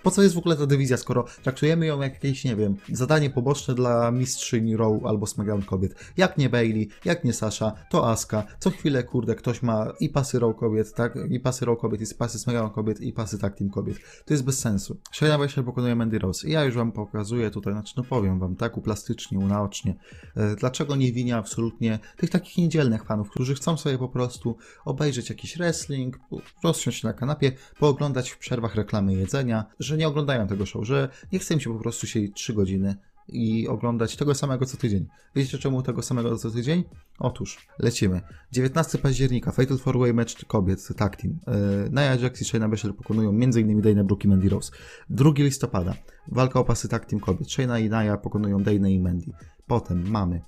Po 0.09 0.13
co 0.13 0.23
jest 0.23 0.35
w 0.35 0.39
ogóle 0.39 0.57
ta 0.57 0.67
dywizja, 0.67 0.97
skoro 0.97 1.25
traktujemy 1.43 1.87
ją 1.87 2.01
jak 2.01 2.13
jakieś, 2.13 2.45
nie 2.45 2.57
wiem, 2.57 2.77
zadanie 2.93 3.31
poboczne 3.31 3.75
dla 3.75 4.11
mistrzyni 4.11 4.77
Raw 4.77 5.05
albo 5.05 5.27
SmackDown 5.27 5.63
kobiet. 5.63 5.95
Jak 6.17 6.39
nie 6.39 6.49
Bailey, 6.49 6.89
jak 7.05 7.25
nie 7.25 7.33
Sasha, 7.33 7.73
to 7.91 8.11
Aska. 8.11 8.45
Co 8.59 8.71
chwilę, 8.71 9.05
kurde, 9.05 9.35
ktoś 9.35 9.63
ma 9.63 9.93
i 10.01 10.09
pasy 10.09 10.39
Raw 10.39 10.57
kobiet, 10.57 10.95
tak? 10.95 11.19
I 11.31 11.41
pasy 11.41 11.65
Raw 11.65 11.79
kobiet, 11.79 12.13
i 12.13 12.15
pasy 12.15 12.39
SmackDown 12.39 12.71
kobiet, 12.71 13.01
i 13.01 13.13
pasy 13.13 13.39
Tag 13.39 13.59
Team 13.59 13.71
kobiet. 13.71 13.97
To 14.25 14.35
jest 14.35 14.45
bez 14.45 14.59
sensu. 14.59 14.97
Shayna 15.13 15.39
Baszler 15.39 15.65
pokonuje 15.65 15.95
Mandy 15.95 16.19
Rose. 16.19 16.49
I 16.49 16.53
ja 16.53 16.65
już 16.65 16.75
wam 16.75 16.93
pokazuję 16.93 17.51
tutaj, 17.51 17.73
znaczy 17.73 17.95
no 17.97 18.05
powiem 18.05 18.39
wam, 18.39 18.57
tak, 18.57 18.77
uplastycznie, 18.77 19.39
unaocznie, 19.39 19.95
e, 20.37 20.57
dlaczego 20.57 20.97
nie 20.97 21.13
winię 21.13 21.37
absolutnie 21.37 21.99
tych 22.17 22.31
takich 22.31 22.57
niedzielnych 22.59 23.05
fanów, 23.05 23.31
którzy 23.31 23.55
chcą 23.55 23.77
sobie 23.77 23.99
po 23.99 24.09
prostu 24.09 24.57
obejrzeć 24.85 25.29
jakiś 25.29 25.57
wrestling, 25.57 26.19
rozsiąść 26.65 27.01
się 27.01 27.09
na 27.09 27.15
kanapie, 27.15 27.53
pooglądać 27.79 28.31
w 28.31 28.39
przerwach 28.39 28.75
reklamy 28.75 29.15
jedzenia, 29.15 29.65
że 29.79 29.98
nie 29.99 30.09
oglądają 30.09 30.47
tego 30.47 30.67
show, 30.67 30.87
że 30.87 31.09
nie 31.33 31.39
chcę 31.39 31.55
im 31.55 31.61
się 31.61 31.75
po 31.75 31.79
prostu 31.79 32.07
siedzieć 32.07 32.37
3 32.37 32.55
godziny 32.55 32.97
i 33.29 33.69
oglądać 33.69 34.17
tego 34.17 34.35
samego 34.35 34.67
co 34.67 34.77
tydzień. 34.77 35.07
Wiecie 35.35 35.59
czemu 35.59 35.83
tego 35.83 36.03
samego 36.03 36.37
co 36.37 36.51
tydzień? 36.51 36.85
Otóż, 37.19 37.69
lecimy. 37.79 38.21
19 38.53 38.99
października, 38.99 39.53
Fatal 39.53 39.77
4-Way 39.77 40.15
Match 40.15 40.45
kobiet, 40.47 40.89
tag 40.97 41.17
team. 41.17 41.39
Yy, 41.47 41.91
Nia 41.91 42.15
Jax 42.15 42.43
i 42.43 42.45
Shayna 42.45 42.69
Baszler 42.69 42.95
pokonują 42.97 43.31
m.in. 43.31 43.81
Dana 43.81 44.05
Brooke 44.05 44.25
i 44.25 44.29
Mandy 44.29 44.49
Rose. 44.49 44.73
2 45.11 45.31
listopada, 45.37 45.95
walka 46.29 46.61
o 46.61 46.65
pasy 46.65 46.89
tag 46.89 47.07
team 47.07 47.21
kobiet. 47.21 47.51
Shayna 47.51 47.79
i 47.79 47.91
Nia 47.91 48.17
pokonują 48.17 48.63
Dana 48.63 48.89
i 48.89 49.01
Mandy. 49.01 49.33
Potem 49.67 50.11
mamy 50.11 50.41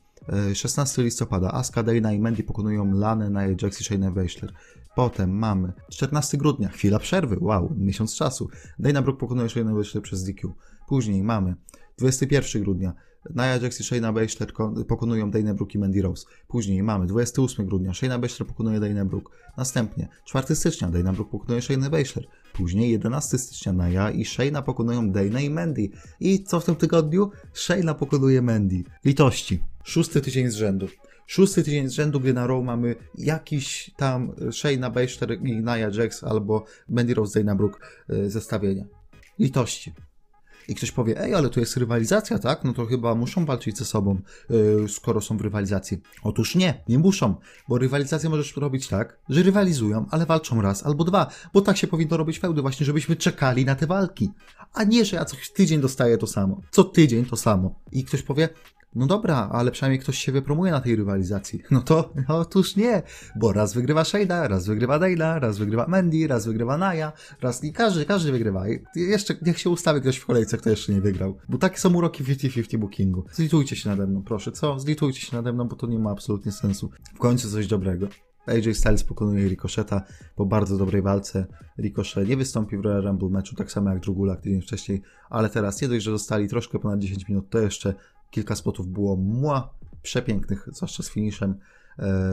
16 0.55 1.03
listopada, 1.03 1.51
Asuka, 1.51 1.83
Dana 1.83 2.13
i 2.13 2.19
Mandy 2.19 2.43
pokonują 2.43 2.93
Lanę, 2.93 3.31
Nia 3.31 3.57
Jax 3.63 3.81
i 3.81 3.85
Shayna 3.85 4.11
Baszler. 4.11 4.53
Potem 4.95 5.31
mamy 5.39 5.73
14 5.91 6.39
grudnia, 6.39 6.69
chwila 6.69 6.99
przerwy, 6.99 7.37
wow, 7.41 7.75
miesiąc 7.77 8.17
czasu. 8.17 8.49
Dana 8.79 9.03
Brooke 9.03 9.21
pokonuje 9.21 9.49
Shayna 9.49 9.75
Baszler 9.75 10.03
przez 10.03 10.25
DQ. 10.25 10.55
Później 10.89 11.23
mamy 11.23 11.55
21 11.99 12.63
grudnia, 12.63 12.95
Nia 13.35 13.57
Jax 13.57 13.81
i 13.81 13.85
Shayna 13.85 14.13
Baszler 14.13 14.53
pokonują 14.89 15.31
Dana 15.31 15.55
Brooke 15.55 15.73
i 15.75 15.79
Mandy 15.79 16.03
Rose. 16.03 16.27
Później 16.49 16.83
mamy 16.83 17.07
28 17.07 17.67
grudnia, 17.67 17.95
Shayna 17.95 18.19
Baszler 18.19 18.49
pokonuje 18.49 18.81
Dana 18.81 19.05
Brooke. 19.05 19.33
Następnie 19.57 20.09
4 20.25 20.55
stycznia 20.57 20.89
Dana 20.89 21.13
Brooke 21.13 21.31
pokonuje 21.31 21.63
Shayna 21.63 21.91
Baszler. 21.91 22.27
Później 22.53 22.91
11 22.91 23.39
stycznia 23.39 23.73
Nia 23.73 24.11
i 24.11 24.25
Shayna 24.25 24.63
pokonują 24.63 25.11
Dana 25.11 25.41
i 25.41 25.51
Mandy. 25.51 25.89
I 26.21 26.45
co 26.45 26.61
w 26.61 26.65
tym 26.65 26.77
tygodniu? 26.77 27.31
Shayna 27.53 27.95
pokonuje 27.95 28.43
Mandy. 28.43 28.85
Litości. 29.05 29.63
Szósty 29.85 30.21
tydzień 30.21 30.51
z 30.51 30.55
rzędu 30.55 30.89
szósty 31.31 31.63
tydzień 31.63 31.89
z 31.89 31.93
rzędu, 31.93 32.21
gdy 32.21 32.33
na 32.33 32.47
Raw 32.47 32.65
mamy 32.65 32.97
jakiś 33.15 33.91
tam 33.97 34.33
Shayna 34.53 34.91
Baszler 34.91 35.47
i 35.47 35.57
Nia 35.57 35.79
Jax 35.79 36.25
albo 36.25 36.65
Mandy 36.89 37.15
Rose, 37.15 37.41
Dana 37.41 37.55
Brooke 37.55 37.79
zestawienia. 38.27 38.85
Litości. 39.39 39.93
I 40.69 40.75
ktoś 40.75 40.93
powie, 40.93 41.21
ej, 41.21 41.35
ale 41.35 41.49
tu 41.49 41.61
jest 41.61 41.77
rywalizacja, 41.77 42.39
tak? 42.39 42.65
No 42.65 42.73
to 42.73 42.87
chyba 42.87 43.15
muszą 43.15 43.47
walczyć 43.47 43.79
ze 43.79 43.85
sobą, 43.85 44.21
yy, 44.51 44.89
skoro 44.89 45.21
są 45.21 45.37
w 45.37 45.41
rywalizacji. 45.41 46.01
Otóż 46.23 46.55
nie, 46.55 46.83
nie 46.89 46.99
muszą, 46.99 47.35
bo 47.69 47.79
rywalizację 47.79 48.31
możesz 48.31 48.57
robić 48.57 48.89
tak, 48.89 49.19
że 49.29 49.43
rywalizują, 49.43 50.07
ale 50.11 50.27
walczą 50.27 50.63
raz 50.63 50.87
albo 50.87 51.05
dwa, 51.05 51.31
bo 51.55 51.61
tak 51.61 51.77
się 51.77 51.87
powinno 51.87 52.17
robić 52.17 52.39
feudy 52.39 52.63
właśnie, 52.63 52.87
żebyśmy 52.87 53.17
czekali 53.17 53.65
na 53.65 53.75
te 53.75 53.87
walki. 53.87 54.31
A 54.73 54.85
nie, 54.85 55.05
że 55.05 55.17
ja 55.17 55.25
co 55.25 55.37
tydzień 55.55 55.81
dostaję 55.81 56.19
to 56.19 56.27
samo. 56.27 56.61
Co 56.71 56.85
tydzień 56.85 57.25
to 57.25 57.37
samo. 57.37 57.75
I 57.93 58.05
ktoś 58.05 58.23
powie, 58.23 58.49
no 58.95 59.07
dobra, 59.07 59.49
ale 59.53 59.71
przynajmniej 59.71 60.01
ktoś 60.01 60.19
się 60.19 60.33
wypromuje 60.33 60.73
na 60.73 60.81
tej 60.81 60.97
rywalizacji. 60.97 61.63
No 61.71 61.81
to 61.81 62.13
otóż 62.29 62.77
nie, 62.77 63.03
bo 63.37 63.53
raz 63.53 63.75
wygrywa 63.75 64.05
Shayda, 64.05 64.49
raz 64.49 64.67
wygrywa 64.67 64.99
Dayla, 64.99 65.39
raz 65.39 65.59
wygrywa 65.59 65.87
Mandy, 65.89 66.27
raz 66.27 66.47
wygrywa 66.47 66.79
Naya, 66.79 67.13
raz 67.41 67.65
i 67.65 67.73
każdy, 67.73 68.05
każdy 68.05 68.33
wygrywa. 68.33 68.69
I 68.69 68.81
jeszcze 68.95 69.35
niech 69.43 69.59
się 69.59 69.71
ustawi 69.71 70.01
ktoś 70.01 70.17
w 70.17 70.27
kolejce, 70.27 70.59
kto 70.59 70.71
jeszcze 70.71 70.93
nie 70.93 71.01
wygrał. 71.01 71.39
Bo 71.49 71.59
takie 71.59 71.79
są 71.79 71.95
uroki 71.95 72.25
50-50 72.25 72.77
bookingu. 72.77 73.25
Zlitujcie 73.33 73.77
się 73.77 73.89
nade 73.89 74.07
mną, 74.07 74.23
proszę, 74.23 74.53
co? 74.53 74.81
Zlitujcie 74.81 75.21
się 75.21 75.37
nade 75.37 75.53
mną, 75.53 75.69
bo 75.69 75.77
to 75.77 75.87
nie 75.87 75.99
ma 75.99 76.11
absolutnie 76.11 76.53
sensu. 76.53 76.91
W 77.15 77.19
końcu 77.19 77.51
coś 77.51 77.67
dobrego. 77.67 78.09
AJ 78.47 78.75
Styles 78.75 79.05
pokonuje 79.05 79.49
Ricocheta 79.49 80.03
po 80.37 80.47
bardzo 80.47 80.79
dobrej 80.79 81.03
walce. 81.03 81.47
Ricochet 81.79 82.29
nie 82.29 82.37
wystąpi 82.37 82.77
w 82.77 82.81
Royal 82.81 83.03
Rumble 83.03 83.29
meczu, 83.29 83.57
tak 83.57 83.73
samo 83.73 83.91
jak 83.91 84.01
Drugula 84.01 84.37
tydzień 84.37 84.63
wcześniej, 84.63 85.03
ale 85.31 85.49
teraz 85.49 85.83
nie 85.83 85.89
dość, 85.89 86.05
że 86.05 86.11
dostali 86.11 86.49
troszkę 86.49 86.79
ponad 86.79 87.01
10 87.01 87.29
minut, 87.29 87.51
to 87.51 87.59
jeszcze 87.59 87.95
kilka 88.31 88.57
spotów 88.57 88.89
było 88.89 89.17
mła, 89.17 89.75
przepięknych, 90.03 90.69
zwłaszcza 90.73 91.03
z 91.03 91.11
finiszem 91.11 91.59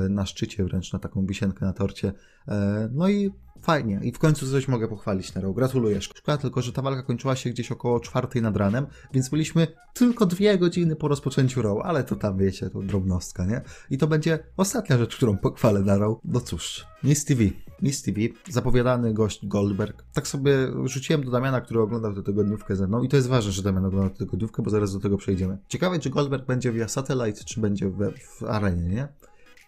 na 0.10 0.26
szczycie 0.26 0.64
wręcz, 0.64 0.94
na 0.94 1.00
taką 1.00 1.26
wisienkę 1.26 1.66
na 1.66 1.74
torcie. 1.74 2.14
E, 2.48 2.90
no 2.92 3.10
i 3.10 3.32
fajnie. 3.62 4.00
I 4.04 4.12
w 4.12 4.20
końcu 4.20 4.52
coś 4.52 4.68
mogę 4.68 4.88
pochwalić 4.88 5.36
Nero. 5.36 5.54
Gratuluję. 5.54 6.02
Szkoda 6.02 6.38
tylko, 6.38 6.62
że 6.62 6.74
ta 6.74 6.82
walka 6.82 7.04
kończyła 7.04 7.36
się 7.36 7.50
gdzieś 7.50 7.72
około 7.72 8.00
czwartej 8.00 8.42
nad 8.42 8.58
ranem, 8.58 8.88
więc 9.14 9.30
byliśmy 9.30 9.68
tylko 9.94 10.26
dwie 10.26 10.58
godziny 10.58 10.96
po 10.96 11.08
rozpoczęciu 11.08 11.62
Raw, 11.62 11.78
ale 11.84 12.04
to 12.04 12.16
tam 12.16 12.38
wiecie, 12.38 12.70
to 12.70 12.82
drobnostka, 12.82 13.46
nie? 13.46 13.62
I 13.90 13.98
to 13.98 14.08
będzie 14.08 14.40
ostatnia 14.58 14.98
rzecz, 14.98 15.16
którą 15.16 15.38
pochwalę 15.38 15.80
na 15.80 15.98
Raw. 15.98 16.18
No 16.26 16.40
cóż, 16.40 16.86
Miss 17.04 17.26
TV. 17.26 17.44
Miss 17.82 18.02
TV, 18.02 18.20
zapowiadany 18.50 19.14
gość 19.14 19.46
Goldberg. 19.48 20.04
Tak 20.14 20.28
sobie 20.28 20.52
rzuciłem 20.84 21.24
do 21.24 21.32
Damiana, 21.32 21.62
który 21.62 21.82
oglądał 21.82 22.14
tę 22.14 22.24
tygodniówkę 22.24 22.76
ze 22.76 22.88
mną 22.88 23.04
i 23.04 23.10
to 23.10 23.16
jest 23.16 23.28
ważne, 23.28 23.52
że 23.52 23.64
Damian 23.64 23.86
oglądał 23.86 24.10
tę 24.10 24.18
tygodniówkę, 24.18 24.64
bo 24.64 24.70
zaraz 24.70 24.94
do 24.94 25.00
tego 25.00 25.18
przejdziemy. 25.18 25.58
Ciekawe, 25.68 26.00
czy 26.00 26.10
Goldberg 26.10 26.46
będzie 26.46 26.72
via 26.72 26.88
Satellite, 26.88 27.44
czy 27.44 27.62
będzie 27.62 27.90
we, 27.90 28.12
w 28.12 28.44
arenie, 28.44 28.90
nie? 28.90 29.08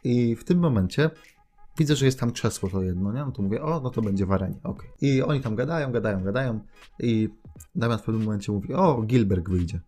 I 0.03 0.36
w 0.36 0.44
tym 0.44 0.60
momencie 0.60 1.10
widzę, 1.77 1.96
że 1.96 2.06
jest 2.06 2.20
tam 2.20 2.32
krzesło 2.32 2.70
to 2.70 2.84
jedno, 2.84 3.13
nie? 3.13 3.20
No 3.20 3.32
to 3.32 3.41
mówię, 3.41 3.62
o, 3.62 3.79
no 3.79 3.89
to 3.89 4.01
będzie 4.01 4.25
w 4.25 4.32
arenie, 4.32 4.60
okej. 4.63 4.89
Okay. 4.89 5.10
I 5.10 5.22
oni 5.22 5.41
tam 5.41 5.56
gadają, 5.56 5.91
gadają, 5.91 6.24
gadają 6.24 6.60
i 7.00 7.29
Damian 7.75 8.00
w 8.00 8.03
pewnym 8.03 8.24
momencie 8.24 8.51
mówi, 8.51 8.74
o, 8.74 9.01
Gilberg 9.01 9.50
wyjdzie. 9.50 9.79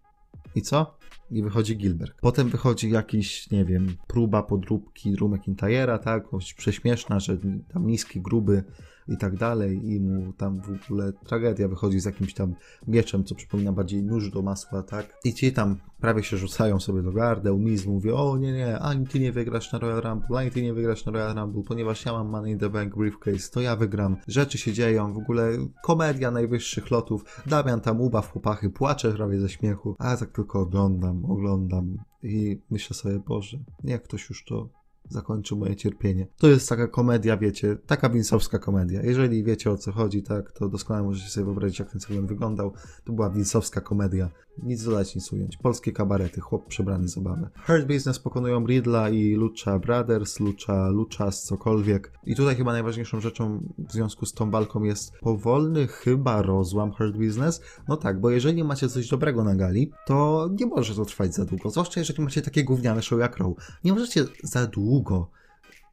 I 0.56 0.62
co? 0.62 0.98
I 1.32 1.44
wychodzi 1.44 1.77
Gilbert. 1.77 2.13
Potem 2.22 2.50
wychodzi 2.50 2.91
jakiś, 2.91 3.51
nie 3.51 3.65
wiem, 3.65 3.96
próba 4.08 4.44
podróbki 4.44 5.12
Drew 5.12 5.32
McIntyre'a, 5.32 6.00
tak? 6.00 6.24
Prześmieszna, 6.58 7.20
że 7.20 7.38
tam 7.74 7.88
niski, 7.88 8.22
gruby, 8.22 8.63
i 9.12 9.18
tak 9.18 9.36
dalej 9.36 9.91
i 9.91 10.00
mu 10.00 10.34
tam 10.34 10.62
w 10.62 10.86
ogóle 10.86 11.13
tragedia 11.13 11.68
wychodzi 11.68 12.00
z 12.00 12.06
jakimś 12.06 12.34
tam 12.34 12.56
mieczem, 12.88 13.24
co 13.24 13.36
przypomina 13.36 13.72
bardziej 13.72 14.03
nóż 14.03 14.30
do 14.30 14.41
masła, 14.41 14.84
tak? 14.84 15.18
I 15.24 15.34
ci 15.34 15.53
tam 15.53 15.77
prawie 16.00 16.24
się 16.24 16.38
rzucają 16.38 16.80
sobie 16.80 17.01
do 17.03 17.12
gardeł, 17.12 17.60
Miz 17.60 17.86
mówi, 17.86 18.12
o 18.12 18.38
nie, 18.38 18.53
nie, 18.53 18.80
ani 18.80 19.08
ty 19.08 19.20
nie 19.20 19.32
wygrasz 19.32 19.72
na 19.72 19.80
Royal 19.80 20.01
Rumble, 20.01 20.38
ani 20.38 20.51
ty 20.51 20.62
nie 20.62 20.74
wygrasz 20.74 21.06
na 21.06 21.12
Royal 21.12 21.36
Rumble, 21.36 21.63
ponieważ 21.63 22.06
ja 22.06 22.12
mam 22.12 22.27
Money 22.27 22.51
in 22.51 22.60
the 22.60 22.70
Bank 22.70 22.96
briefcase, 22.96 23.51
to 23.51 23.62
ja 23.62 23.75
wygram. 23.75 24.18
Rzeczy 24.27 24.58
się 24.58 24.74
dzieją, 24.74 25.13
w 25.13 25.18
ogóle 25.18 25.51
komedia 25.84 26.32
najwyższych 26.32 26.91
lotów. 26.91 27.41
Damian 27.46 27.82
tam 27.82 28.01
ubaw 28.01 28.32
chłopachy, 28.32 28.70
płacze 28.70 29.12
prawie 29.12 29.39
ze 29.39 29.50
śmiechu, 29.50 29.96
a 30.00 30.10
ja 30.10 30.18
tak 30.18 30.32
tylko 30.32 30.60
oglądam, 30.60 31.25
oglądam 31.25 31.98
i 32.24 32.60
myślę 32.70 32.96
sobie, 32.96 33.20
Boże, 33.20 33.58
jak 33.84 34.03
ktoś 34.03 34.30
już 34.30 34.46
to 34.46 34.81
zakończył 35.12 35.58
moje 35.58 35.75
cierpienie. 35.75 36.27
To 36.38 36.48
jest 36.48 36.70
taka 36.70 36.88
komedia, 36.88 37.38
wiecie, 37.38 37.77
taka 37.86 38.10
winsowska 38.10 38.60
komedia. 38.60 39.01
Jeżeli 39.03 39.44
wiecie 39.44 39.72
o 39.72 39.77
co 39.77 39.91
chodzi, 39.91 40.24
tak, 40.24 40.51
to 40.51 40.70
doskonale 40.70 41.06
możecie 41.06 41.30
sobie 41.30 41.46
wyobrazić, 41.46 41.80
jak 41.80 41.91
ten 41.91 42.01
segment 42.01 42.27
wyglądał. 42.27 42.74
To 43.03 43.13
była 43.13 43.30
winsowska 43.30 43.82
komedia. 43.82 44.30
Nic 44.58 44.84
dodać, 44.84 45.15
nic 45.15 45.34
ująć. 45.34 45.58
Polskie 45.58 45.91
kabarety, 45.91 46.41
chłop 46.41 46.65
przebrany 46.65 47.08
z 47.08 47.17
obawy. 47.17 47.50
Hurt 47.67 47.88
Business 47.88 48.20
pokonują 48.20 48.65
Riddla 48.65 49.10
i 49.10 49.36
Lucha 49.36 49.79
Brothers, 49.79 50.39
Lucha, 50.39 50.89
Luchas, 50.89 51.43
cokolwiek. 51.43 52.13
I 52.25 52.36
tutaj 52.36 52.55
chyba 52.55 52.72
najważniejszą 52.72 53.20
rzeczą 53.20 53.74
w 53.77 53.91
związku 53.91 54.25
z 54.25 54.34
tą 54.34 54.51
walką 54.51 54.84
jest 54.84 55.12
powolny 55.20 55.88
chyba 55.88 56.41
rozłam 56.41 56.91
Hurt 56.91 57.17
Business. 57.17 57.62
No 57.88 57.98
tak, 57.98 58.22
bo 58.22 58.29
jeżeli 58.29 58.63
macie 58.63 58.89
coś 58.89 59.10
dobrego 59.10 59.43
na 59.43 59.55
gali, 59.55 59.91
to 60.05 60.50
nie 60.60 60.65
może 60.65 60.96
to 60.96 61.05
trwać 61.05 61.36
za 61.36 61.46
długo. 61.46 61.70
Zwłaszcza 61.70 62.00
jeżeli 62.00 62.24
macie 62.24 62.41
takie 62.41 62.63
gówniane 62.63 63.01
show 63.01 63.20
jak 63.20 63.38
Raw. 63.38 63.53
Nie 63.84 63.93
możecie 63.93 64.25
za 64.43 64.67
długo 64.67 65.29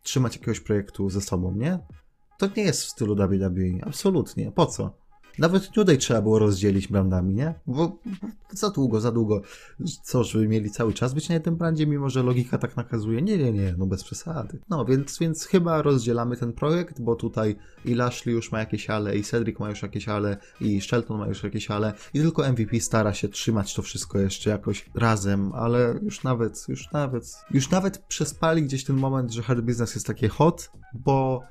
trzymać 0.03 0.37
jakiegoś 0.37 0.61
projektu 0.61 1.11
ze 1.11 1.21
sobą, 1.21 1.55
nie? 1.55 1.79
To 2.39 2.49
nie 2.57 2.63
jest 2.63 2.83
w 2.83 2.89
stylu 2.89 3.17
WWE. 3.17 3.87
Absolutnie. 3.87 4.53
Po 4.53 4.67
co? 4.67 5.08
Nawet 5.39 5.71
tutaj 5.71 5.99
trzeba 5.99 6.23
było 6.23 6.39
rozdzielić 6.39 6.89
brandami, 6.89 7.35
nie? 7.35 7.55
Bo 7.67 7.99
za 8.51 8.71
długo, 8.71 9.01
za 9.01 9.13
długo. 9.13 9.43
Co, 10.03 10.25
żeby 10.25 10.49
mieli 10.49 10.71
cały 10.71 10.93
czas 10.93 11.15
być 11.15 11.29
na 11.29 11.35
jednym 11.35 11.57
brandzie, 11.57 11.87
mimo 11.87 12.11
że 12.11 12.23
logika 12.23 12.59
tak 12.59 12.77
nakazuje? 12.77 13.23
Nie, 13.23 13.39
nie, 13.39 13.53
nie, 13.53 13.75
no 13.79 13.87
bez 13.87 14.05
przesady. 14.05 14.59
No, 14.71 14.85
więc, 14.85 15.19
więc 15.19 15.45
chyba 15.45 15.83
rozdzielamy 15.83 16.37
ten 16.37 16.53
projekt, 16.53 17.01
bo 17.01 17.17
tutaj 17.17 17.57
i 17.85 17.95
Lashley 17.95 18.35
już 18.35 18.53
ma 18.53 18.59
jakieś 18.59 18.91
ale, 18.91 19.17
i 19.17 19.23
Cedric 19.23 19.59
ma 19.59 19.71
już 19.71 19.83
jakieś 19.83 20.09
ale, 20.09 20.37
i 20.61 20.81
Shelton 20.81 21.19
ma 21.19 21.27
już 21.27 21.43
jakieś 21.43 21.71
ale, 21.71 21.93
i 22.15 22.21
tylko 22.21 22.53
MVP 22.53 22.81
stara 22.81 23.15
się 23.15 23.29
trzymać 23.29 23.75
to 23.75 23.83
wszystko 23.83 24.19
jeszcze 24.19 24.51
jakoś 24.51 24.91
razem, 24.95 25.53
ale 25.55 25.99
już 26.03 26.23
nawet, 26.23 26.65
już 26.69 26.93
nawet, 26.93 27.45
już 27.51 27.71
nawet 27.71 27.99
przespali 27.99 28.63
gdzieś 28.63 28.85
ten 28.85 28.97
moment, 28.97 29.33
że 29.33 29.43
hard 29.43 29.61
business 29.61 29.95
jest 29.95 30.07
takie 30.07 30.29
hot, 30.29 30.71
bo 30.95 31.43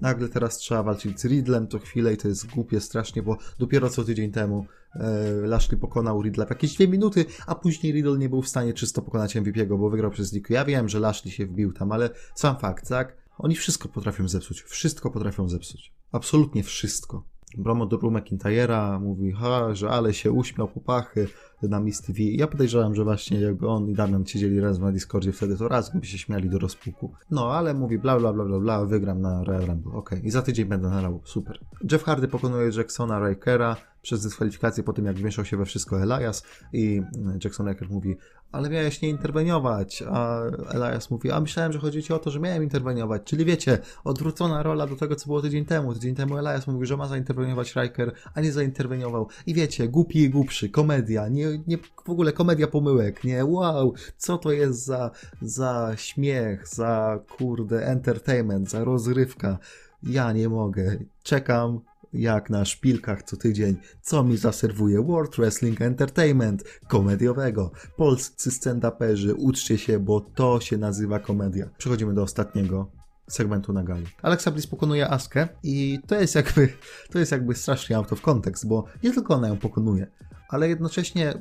nagle 0.00 0.28
teraz 0.28 0.56
trzeba 0.56 0.82
walczyć 0.82 1.20
z 1.20 1.24
Riddlem 1.24 1.66
to 1.66 1.78
chwilę 1.78 2.12
i 2.12 2.16
to 2.16 2.28
jest 2.28 2.46
głupie 2.46 2.80
strasznie, 2.80 3.22
bo 3.22 3.38
dopiero 3.58 3.90
co 3.90 4.04
tydzień 4.04 4.32
temu 4.32 4.66
e, 4.94 5.22
Lashley 5.46 5.80
pokonał 5.80 6.22
Riddla 6.22 6.46
w 6.46 6.50
jakieś 6.50 6.74
dwie 6.74 6.88
minuty, 6.88 7.24
a 7.46 7.54
później 7.54 7.92
Riddle 7.92 8.18
nie 8.18 8.28
był 8.28 8.42
w 8.42 8.48
stanie 8.48 8.72
czysto 8.72 9.02
pokonać 9.02 9.36
MVP'ego, 9.36 9.78
bo 9.78 9.90
wygrał 9.90 10.10
przez 10.10 10.32
Niku. 10.32 10.52
Ja 10.52 10.64
wiem, 10.64 10.88
że 10.88 11.00
Lashley 11.00 11.32
się 11.32 11.46
wbił 11.46 11.72
tam, 11.72 11.92
ale 11.92 12.10
sam 12.34 12.56
fakt, 12.56 12.88
tak? 12.88 13.16
Oni 13.38 13.56
wszystko 13.56 13.88
potrafią 13.88 14.28
zepsuć. 14.28 14.62
Wszystko 14.62 15.10
potrafią 15.10 15.48
zepsuć. 15.48 15.92
Absolutnie 16.12 16.62
wszystko. 16.62 17.24
Bromo 17.58 17.86
do 17.86 17.98
McIntyre'a 17.98 19.00
mówi, 19.00 19.32
ha, 19.32 19.74
że 19.74 19.90
ale 19.90 20.14
się 20.14 20.32
uśmiał 20.32 20.68
popachy 20.68 21.28
na 21.62 21.80
Miss 21.80 22.02
TV. 22.02 22.22
Ja 22.22 22.46
podejrzewam, 22.46 22.94
że 22.94 23.04
właśnie 23.04 23.40
jakby 23.40 23.68
on 23.68 23.88
i 23.88 23.94
Damian 23.94 24.26
siedzieli 24.26 24.60
razem 24.60 24.84
na 24.84 24.92
Discordzie 24.92 25.32
wtedy, 25.32 25.56
to 25.56 25.68
razem 25.68 26.00
by 26.00 26.06
się 26.06 26.18
śmiali 26.18 26.50
do 26.50 26.58
rozpuku. 26.58 27.12
No, 27.30 27.52
ale 27.52 27.74
mówi 27.74 27.98
bla 27.98 28.18
bla 28.18 28.32
bla 28.32 28.44
bla 28.44 28.60
bla, 28.60 28.84
wygram 28.84 29.20
na 29.20 29.44
Royal 29.44 29.66
Rumble. 29.66 29.92
Okej, 29.92 30.18
okay. 30.18 30.28
i 30.28 30.30
za 30.30 30.42
tydzień 30.42 30.66
będę 30.66 30.88
na 30.88 31.02
Raw. 31.02 31.12
Super. 31.24 31.58
Jeff 31.92 32.04
Hardy 32.04 32.28
pokonuje 32.28 32.70
Jacksona 32.76 33.28
Rikera 33.28 33.76
przez 34.04 34.22
dyskwalifikację 34.22 34.84
po 34.84 34.92
tym, 34.92 35.04
jak 35.04 35.16
wmieszał 35.16 35.44
się 35.44 35.56
we 35.56 35.64
wszystko 35.64 36.02
Elias 36.02 36.42
i 36.72 37.02
Jackson 37.44 37.68
Riker 37.68 37.90
mówi, 37.90 38.16
ale 38.52 38.70
miałeś 38.70 39.02
nie 39.02 39.08
interweniować, 39.08 40.04
a 40.10 40.40
Elias 40.68 41.10
mówi, 41.10 41.30
a 41.30 41.40
myślałem, 41.40 41.72
że 41.72 41.78
chodzi 41.78 42.02
ci 42.02 42.12
o 42.12 42.18
to, 42.18 42.30
że 42.30 42.40
miałem 42.40 42.62
interweniować, 42.62 43.22
czyli 43.24 43.44
wiecie, 43.44 43.78
odwrócona 44.04 44.62
rola 44.62 44.86
do 44.86 44.96
tego, 44.96 45.16
co 45.16 45.26
było 45.26 45.42
tydzień 45.42 45.64
temu. 45.64 45.94
Tydzień 45.94 46.14
temu 46.14 46.38
Elias 46.38 46.66
mówił, 46.66 46.86
że 46.86 46.96
ma 46.96 47.08
zainterweniować 47.08 47.74
Riker, 47.74 48.12
a 48.34 48.40
nie 48.40 48.52
zainterweniował. 48.52 49.28
I 49.46 49.54
wiecie, 49.54 49.88
głupi 49.88 50.18
i 50.18 50.30
głupszy, 50.30 50.68
komedia, 50.68 51.28
nie, 51.28 51.46
nie, 51.66 51.78
w 52.04 52.10
ogóle 52.10 52.32
komedia 52.32 52.66
pomyłek, 52.66 53.24
nie, 53.24 53.44
wow, 53.44 53.94
co 54.16 54.38
to 54.38 54.52
jest 54.52 54.84
za, 54.84 55.10
za 55.42 55.92
śmiech, 55.96 56.68
za 56.68 57.20
kurde 57.36 57.86
entertainment, 57.86 58.70
za 58.70 58.84
rozrywka. 58.84 59.58
Ja 60.02 60.32
nie 60.32 60.48
mogę. 60.48 60.96
Czekam 61.22 61.80
jak 62.14 62.50
na 62.50 62.64
szpilkach 62.64 63.22
co 63.22 63.36
tydzień, 63.36 63.76
co 64.02 64.24
mi 64.24 64.36
zaserwuje 64.36 65.02
World 65.02 65.36
Wrestling 65.36 65.82
Entertainment, 65.82 66.64
komediowego. 66.88 67.70
Polscy 67.96 68.50
stand-uperzy, 68.50 69.34
uczcie 69.36 69.78
się, 69.78 69.98
bo 69.98 70.20
to 70.20 70.60
się 70.60 70.78
nazywa 70.78 71.18
komedia. 71.18 71.70
Przechodzimy 71.78 72.14
do 72.14 72.22
ostatniego 72.22 72.90
segmentu 73.28 73.72
na 73.72 73.82
gali. 73.82 74.06
Alexa 74.22 74.50
Bliss 74.50 74.66
pokonuje 74.66 75.10
Askę 75.10 75.48
i 75.62 75.98
to 76.06 76.20
jest 76.20 76.34
jakby, 76.34 76.72
to 77.10 77.18
jest 77.18 77.32
jakby 77.32 77.54
strasznie 77.54 77.96
out 77.96 78.12
of 78.12 78.20
context, 78.20 78.68
bo 78.68 78.84
nie 79.02 79.12
tylko 79.12 79.34
ona 79.34 79.48
ją 79.48 79.56
pokonuje, 79.56 80.06
ale 80.48 80.68
jednocześnie 80.68 81.34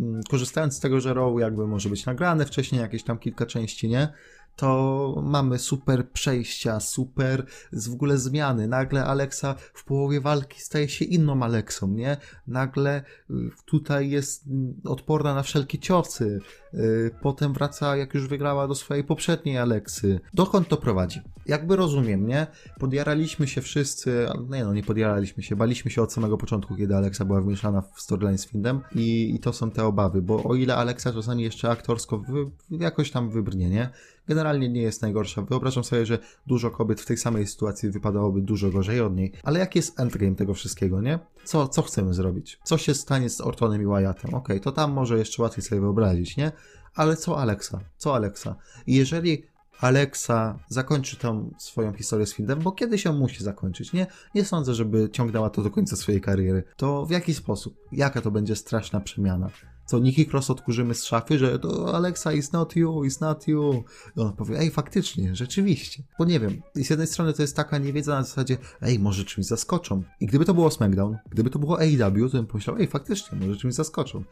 mm, 0.00 0.20
korzystając 0.30 0.76
z 0.76 0.80
tego, 0.80 1.00
że 1.00 1.14
Raw 1.14 1.40
jakby 1.40 1.66
może 1.66 1.88
być 1.88 2.06
nagrane 2.06 2.46
wcześniej, 2.46 2.80
jakieś 2.80 3.04
tam 3.04 3.18
kilka 3.18 3.46
części, 3.46 3.88
nie? 3.88 4.12
To 4.56 5.22
mamy 5.26 5.58
super 5.58 6.10
przejścia, 6.10 6.80
super 6.80 7.46
w 7.72 7.92
ogóle 7.92 8.18
zmiany. 8.18 8.68
Nagle 8.68 9.04
Alexa 9.04 9.54
w 9.74 9.84
połowie 9.84 10.20
walki 10.20 10.60
staje 10.60 10.88
się 10.88 11.04
inną 11.04 11.42
Aleksą, 11.42 11.88
nie? 11.88 12.16
Nagle 12.46 13.02
y, 13.30 13.34
tutaj 13.64 14.10
jest 14.10 14.46
mm, 14.46 14.80
odporna 14.84 15.34
na 15.34 15.42
wszelkie 15.42 15.78
ciosy. 15.78 16.40
Y, 16.78 17.10
potem 17.22 17.52
wraca, 17.52 17.96
jak 17.96 18.14
już 18.14 18.28
wygrała 18.28 18.68
do 18.68 18.74
swojej 18.74 19.04
poprzedniej 19.04 19.58
Aleksy. 19.58 20.20
Dokąd 20.34 20.68
to 20.68 20.76
prowadzi? 20.76 21.20
Jakby 21.46 21.76
rozumiem, 21.76 22.26
nie? 22.26 22.46
Podjaraliśmy 22.78 23.46
się 23.46 23.60
wszyscy, 23.60 24.26
nie 24.50 24.64
no, 24.64 24.74
nie 24.74 24.82
podjaraliśmy 24.82 25.42
się, 25.42 25.56
baliśmy 25.56 25.90
się 25.90 26.02
od 26.02 26.12
samego 26.12 26.38
początku, 26.38 26.76
kiedy 26.76 26.96
Alexa 26.96 27.24
była 27.24 27.40
wmieszana 27.40 27.82
w 27.82 28.00
storyline 28.00 28.38
z 28.38 28.46
Findem 28.46 28.80
i, 28.94 29.34
i 29.34 29.38
to 29.38 29.52
są 29.52 29.70
te 29.70 29.84
obawy, 29.84 30.22
bo 30.22 30.44
o 30.44 30.54
ile 30.54 30.76
Alexa 30.76 31.12
czasami 31.12 31.42
jeszcze 31.42 31.70
aktorsko 31.70 32.18
wy, 32.18 32.50
jakoś 32.70 33.10
tam 33.10 33.30
wybrnie, 33.30 33.70
nie? 33.70 33.90
Generalnie 34.28 34.68
nie 34.68 34.82
jest 34.82 35.02
najgorsza. 35.02 35.42
Wyobrażam 35.42 35.84
sobie, 35.84 36.06
że 36.06 36.18
dużo 36.46 36.70
kobiet 36.70 37.00
w 37.00 37.06
tej 37.06 37.16
samej 37.16 37.46
sytuacji 37.46 37.90
wypadałoby 37.90 38.40
dużo 38.40 38.70
gorzej 38.70 39.00
od 39.00 39.16
niej. 39.16 39.32
Ale 39.42 39.58
jaki 39.58 39.78
jest 39.78 40.00
endgame 40.00 40.34
tego 40.34 40.54
wszystkiego, 40.54 41.00
nie? 41.00 41.18
Co, 41.44 41.68
co 41.68 41.82
chcemy 41.82 42.14
zrobić? 42.14 42.58
Co 42.64 42.78
się 42.78 42.94
stanie 42.94 43.30
z 43.30 43.40
Ortonem 43.40 43.82
i 43.82 43.86
Wyattem? 43.86 44.34
Okej, 44.34 44.38
okay, 44.38 44.60
to 44.60 44.72
tam 44.72 44.92
może 44.92 45.18
jeszcze 45.18 45.42
łatwiej 45.42 45.64
sobie 45.64 45.80
wyobrazić, 45.80 46.36
nie? 46.36 46.52
Ale 46.94 47.16
co 47.16 47.38
Alexa? 47.38 47.80
Co 47.96 48.14
Alexa? 48.14 48.56
Jeżeli 48.86 49.42
Alexa 49.80 50.58
zakończy 50.68 51.16
tą 51.16 51.54
swoją 51.58 51.92
historię 51.92 52.26
z 52.26 52.34
Findem, 52.34 52.60
bo 52.60 52.72
kiedyś 52.72 53.04
ją 53.04 53.12
musi 53.12 53.44
zakończyć, 53.44 53.92
nie? 53.92 54.06
Nie 54.34 54.44
sądzę, 54.44 54.74
żeby 54.74 55.08
ciągnęła 55.12 55.50
to 55.50 55.62
do 55.62 55.70
końca 55.70 55.96
swojej 55.96 56.20
kariery. 56.20 56.62
To 56.76 57.06
w 57.06 57.10
jaki 57.10 57.34
sposób? 57.34 57.76
Jaka 57.92 58.20
to 58.20 58.30
będzie 58.30 58.56
straszna 58.56 59.00
przemiana? 59.00 59.50
Co, 59.86 59.98
Nikki 59.98 60.26
Cross 60.26 60.50
odkurzymy 60.50 60.94
z 60.94 61.04
szafy, 61.04 61.38
że 61.38 61.58
to 61.58 61.94
Alexa, 61.94 62.30
it's 62.30 62.52
not 62.52 62.76
you, 62.76 63.02
it's 63.02 63.20
not 63.20 63.48
you. 63.48 63.84
I 64.16 64.20
ona 64.20 64.32
powie, 64.32 64.58
ej, 64.58 64.70
faktycznie, 64.70 65.36
rzeczywiście. 65.36 66.02
Bo 66.18 66.24
nie 66.24 66.40
wiem, 66.40 66.62
z 66.74 66.90
jednej 66.90 67.08
strony 67.08 67.32
to 67.32 67.42
jest 67.42 67.56
taka 67.56 67.78
niewiedza 67.78 68.14
na 68.14 68.22
zasadzie, 68.22 68.56
ej, 68.82 68.98
może 68.98 69.24
czymś 69.24 69.46
zaskoczą. 69.46 70.02
I 70.20 70.26
gdyby 70.26 70.44
to 70.44 70.54
było 70.54 70.70
SmackDown, 70.70 71.16
gdyby 71.30 71.50
to 71.50 71.58
było 71.58 71.80
AEW, 71.80 72.30
to 72.30 72.36
bym 72.36 72.46
pomyślał, 72.46 72.76
ej, 72.76 72.86
faktycznie, 72.86 73.38
może 73.38 73.56
czymś 73.56 73.74
zaskoczą. 73.74 74.24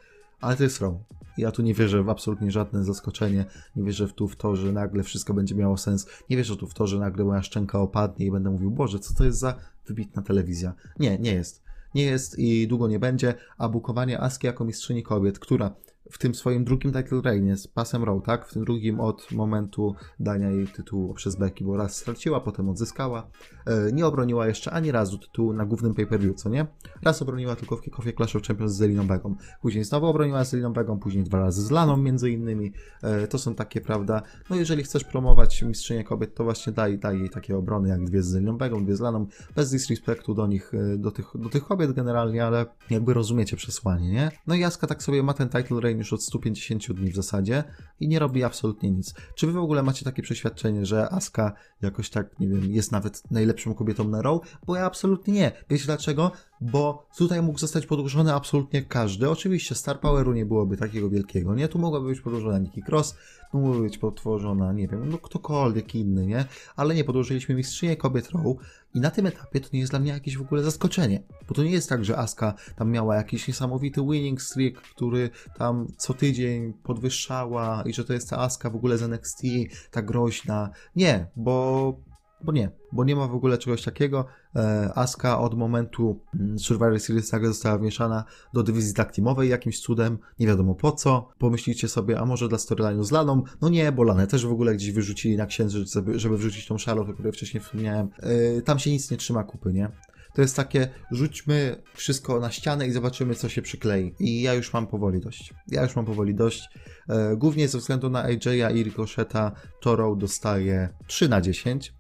Ale 0.43 0.57
to 0.57 0.63
jest 0.63 0.81
Raw. 0.81 0.95
Ja 1.39 1.51
tu 1.51 1.63
nie 1.63 1.75
wierzę 1.75 2.03
w 2.03 2.09
absolutnie 2.09 2.51
żadne 2.51 2.85
zaskoczenie. 2.85 3.45
Nie 3.77 3.85
wierzę 3.85 4.09
w 4.09 4.13
tu 4.13 4.29
w 4.29 4.37
to, 4.37 4.57
że 4.57 4.73
nagle 4.73 5.03
wszystko 5.03 5.35
będzie 5.35 5.55
miało 5.55 5.77
sens. 5.77 6.07
Nie 6.31 6.37
wierzę 6.37 6.57
tu 6.57 6.67
w 6.67 6.75
to, 6.75 6.87
że 6.87 6.99
nagle 6.99 7.25
moja 7.25 7.43
szczęka 7.43 7.79
opadnie 7.79 8.27
i 8.27 8.31
będę 8.31 8.51
mówił, 8.51 8.71
Boże, 8.71 8.99
co 8.99 9.15
to 9.15 9.25
jest 9.25 9.39
za 9.39 9.55
wybitna 9.87 10.23
telewizja. 10.23 10.73
Nie, 10.99 11.19
nie 11.19 11.35
jest. 11.35 11.63
Nie 11.95 12.05
jest 12.05 12.39
i 12.39 12.69
długo 12.69 12.89
nie 12.89 12.99
będzie, 12.99 13.35
a 13.59 13.69
bukowanie 13.69 14.21
Aski 14.21 14.47
jako 14.47 14.65
mistrzyni 14.65 15.03
kobiet, 15.03 15.39
która 15.39 15.75
w 16.13 16.19
tym 16.19 16.35
swoim 16.35 16.65
drugim 16.65 16.93
title 16.93 17.21
reignie 17.25 17.57
z 17.57 17.69
pasem 17.69 18.05
Row, 18.05 18.23
tak? 18.23 18.49
W 18.49 18.53
tym 18.53 18.65
drugim 18.65 19.01
od 19.01 19.33
momentu 19.33 19.95
dania 20.21 20.51
jej 20.51 20.67
tytułu 20.67 21.15
przez 21.15 21.37
Becky, 21.37 21.65
bo 21.65 21.77
raz 21.77 21.97
straciła, 21.97 22.41
potem 22.41 22.69
odzyskała. 22.69 23.31
E, 23.67 23.93
nie 23.93 24.07
obroniła 24.07 24.47
jeszcze 24.47 24.71
ani 24.71 24.93
razu 24.93 25.19
tytułu 25.19 25.53
na 25.53 25.67
głównym 25.67 25.95
pay-per-view, 25.95 26.37
co 26.37 26.49
nie? 26.49 26.67
Raz 27.03 27.23
obroniła 27.23 27.57
tylko 27.57 27.77
w 27.77 27.83
Kickoffie 27.83 28.13
Clash 28.13 28.37
of 28.37 28.43
Champions 28.43 28.73
z 28.73 28.77
Zeliną 28.77 29.07
Begą. 29.07 29.37
Później 29.63 29.85
znowu 29.85 30.07
obroniła 30.07 30.45
z 30.45 30.51
Zeliną 30.51 30.73
Begą, 30.73 30.99
później 30.99 31.25
dwa 31.25 31.39
razy 31.39 31.63
z 31.63 31.71
Laną 31.71 31.97
między 31.97 32.31
innymi. 32.31 32.73
E, 33.03 33.27
to 33.27 33.39
są 33.39 33.55
takie, 33.55 33.81
prawda? 33.81 34.23
No 34.51 34.57
jeżeli 34.57 34.83
chcesz 34.83 35.05
promować 35.05 35.63
mistrzynię 35.63 36.05
kobiet, 36.05 36.35
to 36.35 36.45
właśnie 36.45 36.73
daj, 36.73 36.99
daj 36.99 37.19
jej 37.19 37.31
takie 37.31 37.57
obrony 37.57 37.89
jak 37.89 38.05
dwie 38.05 38.23
z 38.23 38.27
Zeliną 38.27 38.59
Begą, 38.59 38.85
dwie 38.85 38.97
z 38.97 39.01
Laną, 39.01 39.27
bez 39.57 39.71
disrespektu 39.71 40.35
do 40.35 40.47
nich, 40.47 40.75
e, 40.75 40.99
do 40.99 41.11
tych, 41.11 41.27
do 41.35 41.49
tych 41.49 41.65
kobiet 41.65 41.93
generalnie, 41.93 42.45
ale 42.45 42.67
jakby 42.91 43.15
rozumiecie 43.15 43.57
przesłanie, 43.57 44.13
nie? 44.13 44.31
No 44.47 44.55
i 44.55 44.61
Jaska 44.61 44.87
tak 44.87 45.03
sobie 45.03 45.23
ma 45.23 45.35
ten 45.35 45.49
title 45.49 45.81
reign 45.81 46.02
już 46.03 46.13
od 46.13 46.25
150 46.25 46.93
dni 46.93 47.11
w 47.11 47.17
zasadzie 47.17 47.65
i 48.01 48.09
nie 48.09 48.19
robi 48.19 48.45
absolutnie 48.45 48.91
nic. 48.91 49.15
Czy 49.35 49.47
wy 49.47 49.53
w 49.53 49.57
ogóle 49.57 49.83
macie 49.83 50.05
takie 50.05 50.23
przeświadczenie, 50.23 50.87
że 50.87 51.13
Aska 51.13 51.53
jakoś 51.83 52.11
tak, 52.11 52.41
nie 52.41 52.49
wiem, 52.49 52.73
jest 52.73 52.93
nawet 52.93 53.23
najlepszą 53.31 53.75
kobietą 53.75 54.09
na 54.09 54.23
Raw? 54.23 54.41
Bo 54.67 54.77
ja 54.77 54.85
absolutnie 54.85 55.35
nie. 55.35 55.53
Wiecie 55.71 55.85
dlaczego? 55.85 56.33
Bo 56.63 57.07
tutaj 57.17 57.43
mógł 57.43 57.59
zostać 57.59 57.87
podłużony 57.87 58.35
absolutnie 58.35 58.83
każdy. 58.83 59.31
Oczywiście 59.31 59.75
Star 59.75 60.01
Poweru 60.01 60.33
nie 60.33 60.47
byłoby 60.47 60.77
takiego 60.77 61.11
wielkiego, 61.11 61.55
nie? 61.55 61.69
Tu 61.69 61.79
mogłaby 61.79 62.07
być 62.07 62.21
podłożona 62.21 62.59
Nikki 62.59 62.83
Cross, 62.89 63.15
tu 63.51 63.59
mogłaby 63.59 63.83
być 63.83 63.99
potworzona, 63.99 64.73
nie 64.73 64.89
wiem, 64.89 65.09
no 65.09 65.19
ktokolwiek 65.19 65.95
inny, 65.95 66.27
nie? 66.27 66.45
Ale 66.77 66.95
nie, 66.95 67.05
podłożyliśmy 67.05 67.55
mistrzynię 67.55 67.97
kobiet 67.97 68.31
Raw 68.31 68.57
i 68.95 69.01
na 69.01 69.11
tym 69.11 69.27
etapie 69.27 69.61
to 69.61 69.69
nie 69.73 69.81
jest 69.81 69.93
dla 69.93 69.99
mnie 69.99 70.13
jakieś 70.13 70.37
w 70.37 70.43
ogóle 70.43 70.63
zaskoczenie. 70.63 71.23
Bo 71.49 71.55
to 71.55 71.63
nie 71.63 71.71
jest 71.71 71.89
tak, 71.89 72.05
że 72.05 72.19
Aska 72.19 72.55
tam 72.77 72.91
miała 72.91 73.17
jakiś 73.17 73.49
niesamowity 73.49 74.03
winning 74.03 74.43
streak, 74.43 74.75
który 74.75 75.31
tam 75.59 75.87
co 75.97 76.15
tydzień 76.15 76.73
podwyższała 76.73 77.83
i 77.87 77.93
że 77.93 78.05
to 78.05 78.13
jest 78.13 78.31
ta 78.31 78.39
Aska 78.39 78.71
w 78.71 78.77
ogóle 78.77 78.99
z 78.99 79.03
NXT, 79.03 79.43
ta 79.91 80.03
groźna. 80.03 80.71
Nie, 80.97 81.27
bo 81.37 81.97
bo 82.45 82.53
nie, 82.53 82.71
bo 82.93 83.05
nie 83.05 83.17
ma 83.17 83.29
w 83.29 83.35
ogóle 83.35 83.59
czegoś 83.59 83.83
takiego. 83.83 84.27
E, 84.57 84.93
Aska 84.95 85.39
od 85.39 85.55
momentu 85.55 86.21
mm, 86.35 86.59
Survivor 86.59 87.01
Series 87.01 87.33
nagle 87.33 87.49
została 87.49 87.79
wmieszana 87.79 88.25
do 88.53 88.63
dywizji 88.63 88.95
tak 88.95 89.13
teamowej 89.13 89.49
jakimś 89.49 89.81
cudem, 89.81 90.19
nie 90.39 90.47
wiadomo 90.47 90.75
po 90.75 90.93
co. 90.93 91.29
Pomyślicie 91.39 91.89
sobie, 91.89 92.21
a 92.21 92.25
może 92.25 92.49
dla 92.49 92.59
storyline'u 92.59 93.05
z 93.05 93.11
Laną? 93.11 93.43
No 93.61 93.69
nie, 93.69 93.93
bo 93.93 94.03
Lanę 94.03 94.27
też 94.27 94.47
w 94.47 94.53
ogóle 94.53 94.75
gdzieś 94.75 94.93
wyrzucili 94.93 95.37
na 95.37 95.47
księżyc, 95.47 95.95
żeby, 96.15 96.37
wrzucić 96.37 96.67
tą 96.67 96.79
szalę, 96.79 97.01
o 97.01 97.05
której 97.05 97.33
wcześniej 97.33 97.63
wspomniałem. 97.63 98.09
E, 98.19 98.63
tam 98.63 98.79
się 98.79 98.91
nic 98.91 99.11
nie 99.11 99.17
trzyma 99.17 99.45
kupy, 99.45 99.73
nie? 99.73 99.89
To 100.35 100.43
jest 100.43 100.57
takie, 100.57 100.89
rzućmy 101.11 101.83
wszystko 101.95 102.41
na 102.41 102.51
ścianę 102.51 102.87
i 102.87 102.93
zobaczymy, 102.93 103.35
co 103.35 103.49
się 103.49 103.63
przyklei. 103.63 104.15
I 104.19 104.43
ja 104.43 104.55
już 104.55 104.73
mam 104.73 104.87
powoli 104.87 105.21
dość. 105.21 105.55
Ja 105.69 105.83
już 105.83 105.97
mam 105.97 106.05
powoli 106.05 106.35
dość. 106.35 106.69
E, 107.09 107.37
głównie 107.37 107.69
ze 107.69 107.79
względu 107.79 108.11
na 108.11 108.29
AJ'a 108.29 108.77
i 108.77 108.83
Ricocheta, 108.83 109.53
Toro 109.81 110.17
dostaje 110.17 110.89
3 111.07 111.29
na 111.29 111.41
10. 111.41 111.95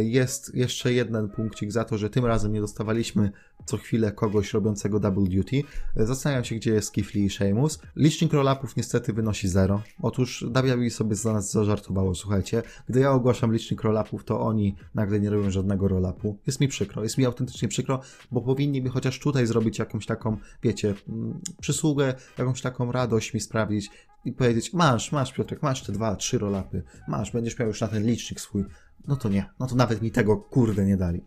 Jest 0.00 0.54
jeszcze 0.54 0.92
jeden 0.92 1.28
punkcik 1.28 1.72
za 1.72 1.84
to, 1.84 1.98
że 1.98 2.10
tym 2.10 2.26
razem 2.26 2.52
nie 2.52 2.60
dostawaliśmy 2.60 3.30
co 3.64 3.76
chwilę 3.76 4.12
kogoś 4.12 4.52
robiącego 4.52 5.00
double 5.00 5.36
duty. 5.36 5.62
Zastanawiam 5.96 6.44
się, 6.44 6.54
gdzie 6.54 6.72
jest 6.72 6.92
Kifli 6.92 7.24
i 7.24 7.30
Sheamus. 7.30 7.78
Licznik 7.96 8.32
rollupów 8.32 8.76
niestety 8.76 9.12
wynosi 9.12 9.48
0. 9.48 9.82
Otóż 10.02 10.44
WWE 10.48 10.90
sobie 10.90 11.14
za 11.14 11.32
nas 11.32 11.52
zażartowało, 11.52 12.14
słuchajcie. 12.14 12.62
Gdy 12.88 13.00
ja 13.00 13.10
ogłaszam 13.10 13.52
licznik 13.52 13.82
rollupów, 13.82 14.24
to 14.24 14.40
oni 14.40 14.76
nagle 14.94 15.20
nie 15.20 15.30
robią 15.30 15.50
żadnego 15.50 15.88
rollupu. 15.88 16.38
Jest 16.46 16.60
mi 16.60 16.68
przykro, 16.68 17.02
jest 17.02 17.18
mi 17.18 17.26
autentycznie 17.26 17.68
przykro, 17.68 18.00
bo 18.30 18.40
powinni 18.40 18.82
by 18.82 18.88
chociaż 18.88 19.18
tutaj 19.18 19.46
zrobić 19.46 19.78
jakąś 19.78 20.06
taką, 20.06 20.36
wiecie, 20.62 20.94
mm, 21.08 21.40
przysługę, 21.60 22.14
jakąś 22.38 22.62
taką 22.62 22.92
radość 22.92 23.34
mi 23.34 23.40
sprawić 23.40 23.90
i 24.24 24.32
powiedzieć, 24.32 24.72
masz, 24.72 25.12
masz 25.12 25.32
Piotrek, 25.32 25.62
masz 25.62 25.82
te 25.82 25.92
dwa, 25.92 26.16
trzy 26.16 26.38
rolapy, 26.38 26.82
masz, 27.08 27.32
będziesz 27.32 27.58
miał 27.58 27.68
już 27.68 27.80
na 27.80 27.88
ten 27.88 28.06
licznik 28.06 28.40
swój. 28.40 28.64
No 29.08 29.16
to 29.16 29.28
nie, 29.28 29.50
no 29.60 29.66
to 29.66 29.74
nawet 29.74 30.02
mi 30.02 30.10
tego 30.10 30.36
kurde 30.36 30.84
nie 30.84 30.96
dali. 30.96 31.24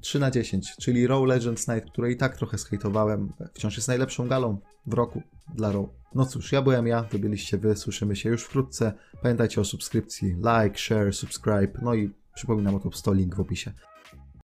3 0.00 0.18
na 0.18 0.30
10, 0.30 0.76
czyli 0.80 1.06
Raw 1.06 1.24
Legends 1.24 1.68
Night, 1.68 1.90
której 1.90 2.14
i 2.14 2.16
tak 2.16 2.36
trochę 2.36 2.58
skejtowałem, 2.58 3.32
wciąż 3.54 3.76
jest 3.76 3.88
najlepszą 3.88 4.28
galą 4.28 4.58
w 4.86 4.94
roku 4.94 5.22
dla 5.54 5.72
Raw. 5.72 5.86
No 6.14 6.26
cóż, 6.26 6.52
ja 6.52 6.62
byłem 6.62 6.86
ja, 6.86 7.02
wy 7.02 7.18
byliście 7.18 7.58
wy, 7.58 7.76
słyszymy 7.76 8.16
się 8.16 8.28
już 8.28 8.44
wkrótce. 8.44 8.92
Pamiętajcie 9.22 9.60
o 9.60 9.64
subskrypcji, 9.64 10.28
like, 10.28 10.78
share, 10.78 11.14
subscribe, 11.14 11.72
no 11.82 11.94
i 11.94 12.10
przypominam 12.34 12.74
o 12.74 12.80
top 12.80 12.96
100 12.96 13.12
link 13.12 13.36
w 13.36 13.40
opisie. 13.40 13.72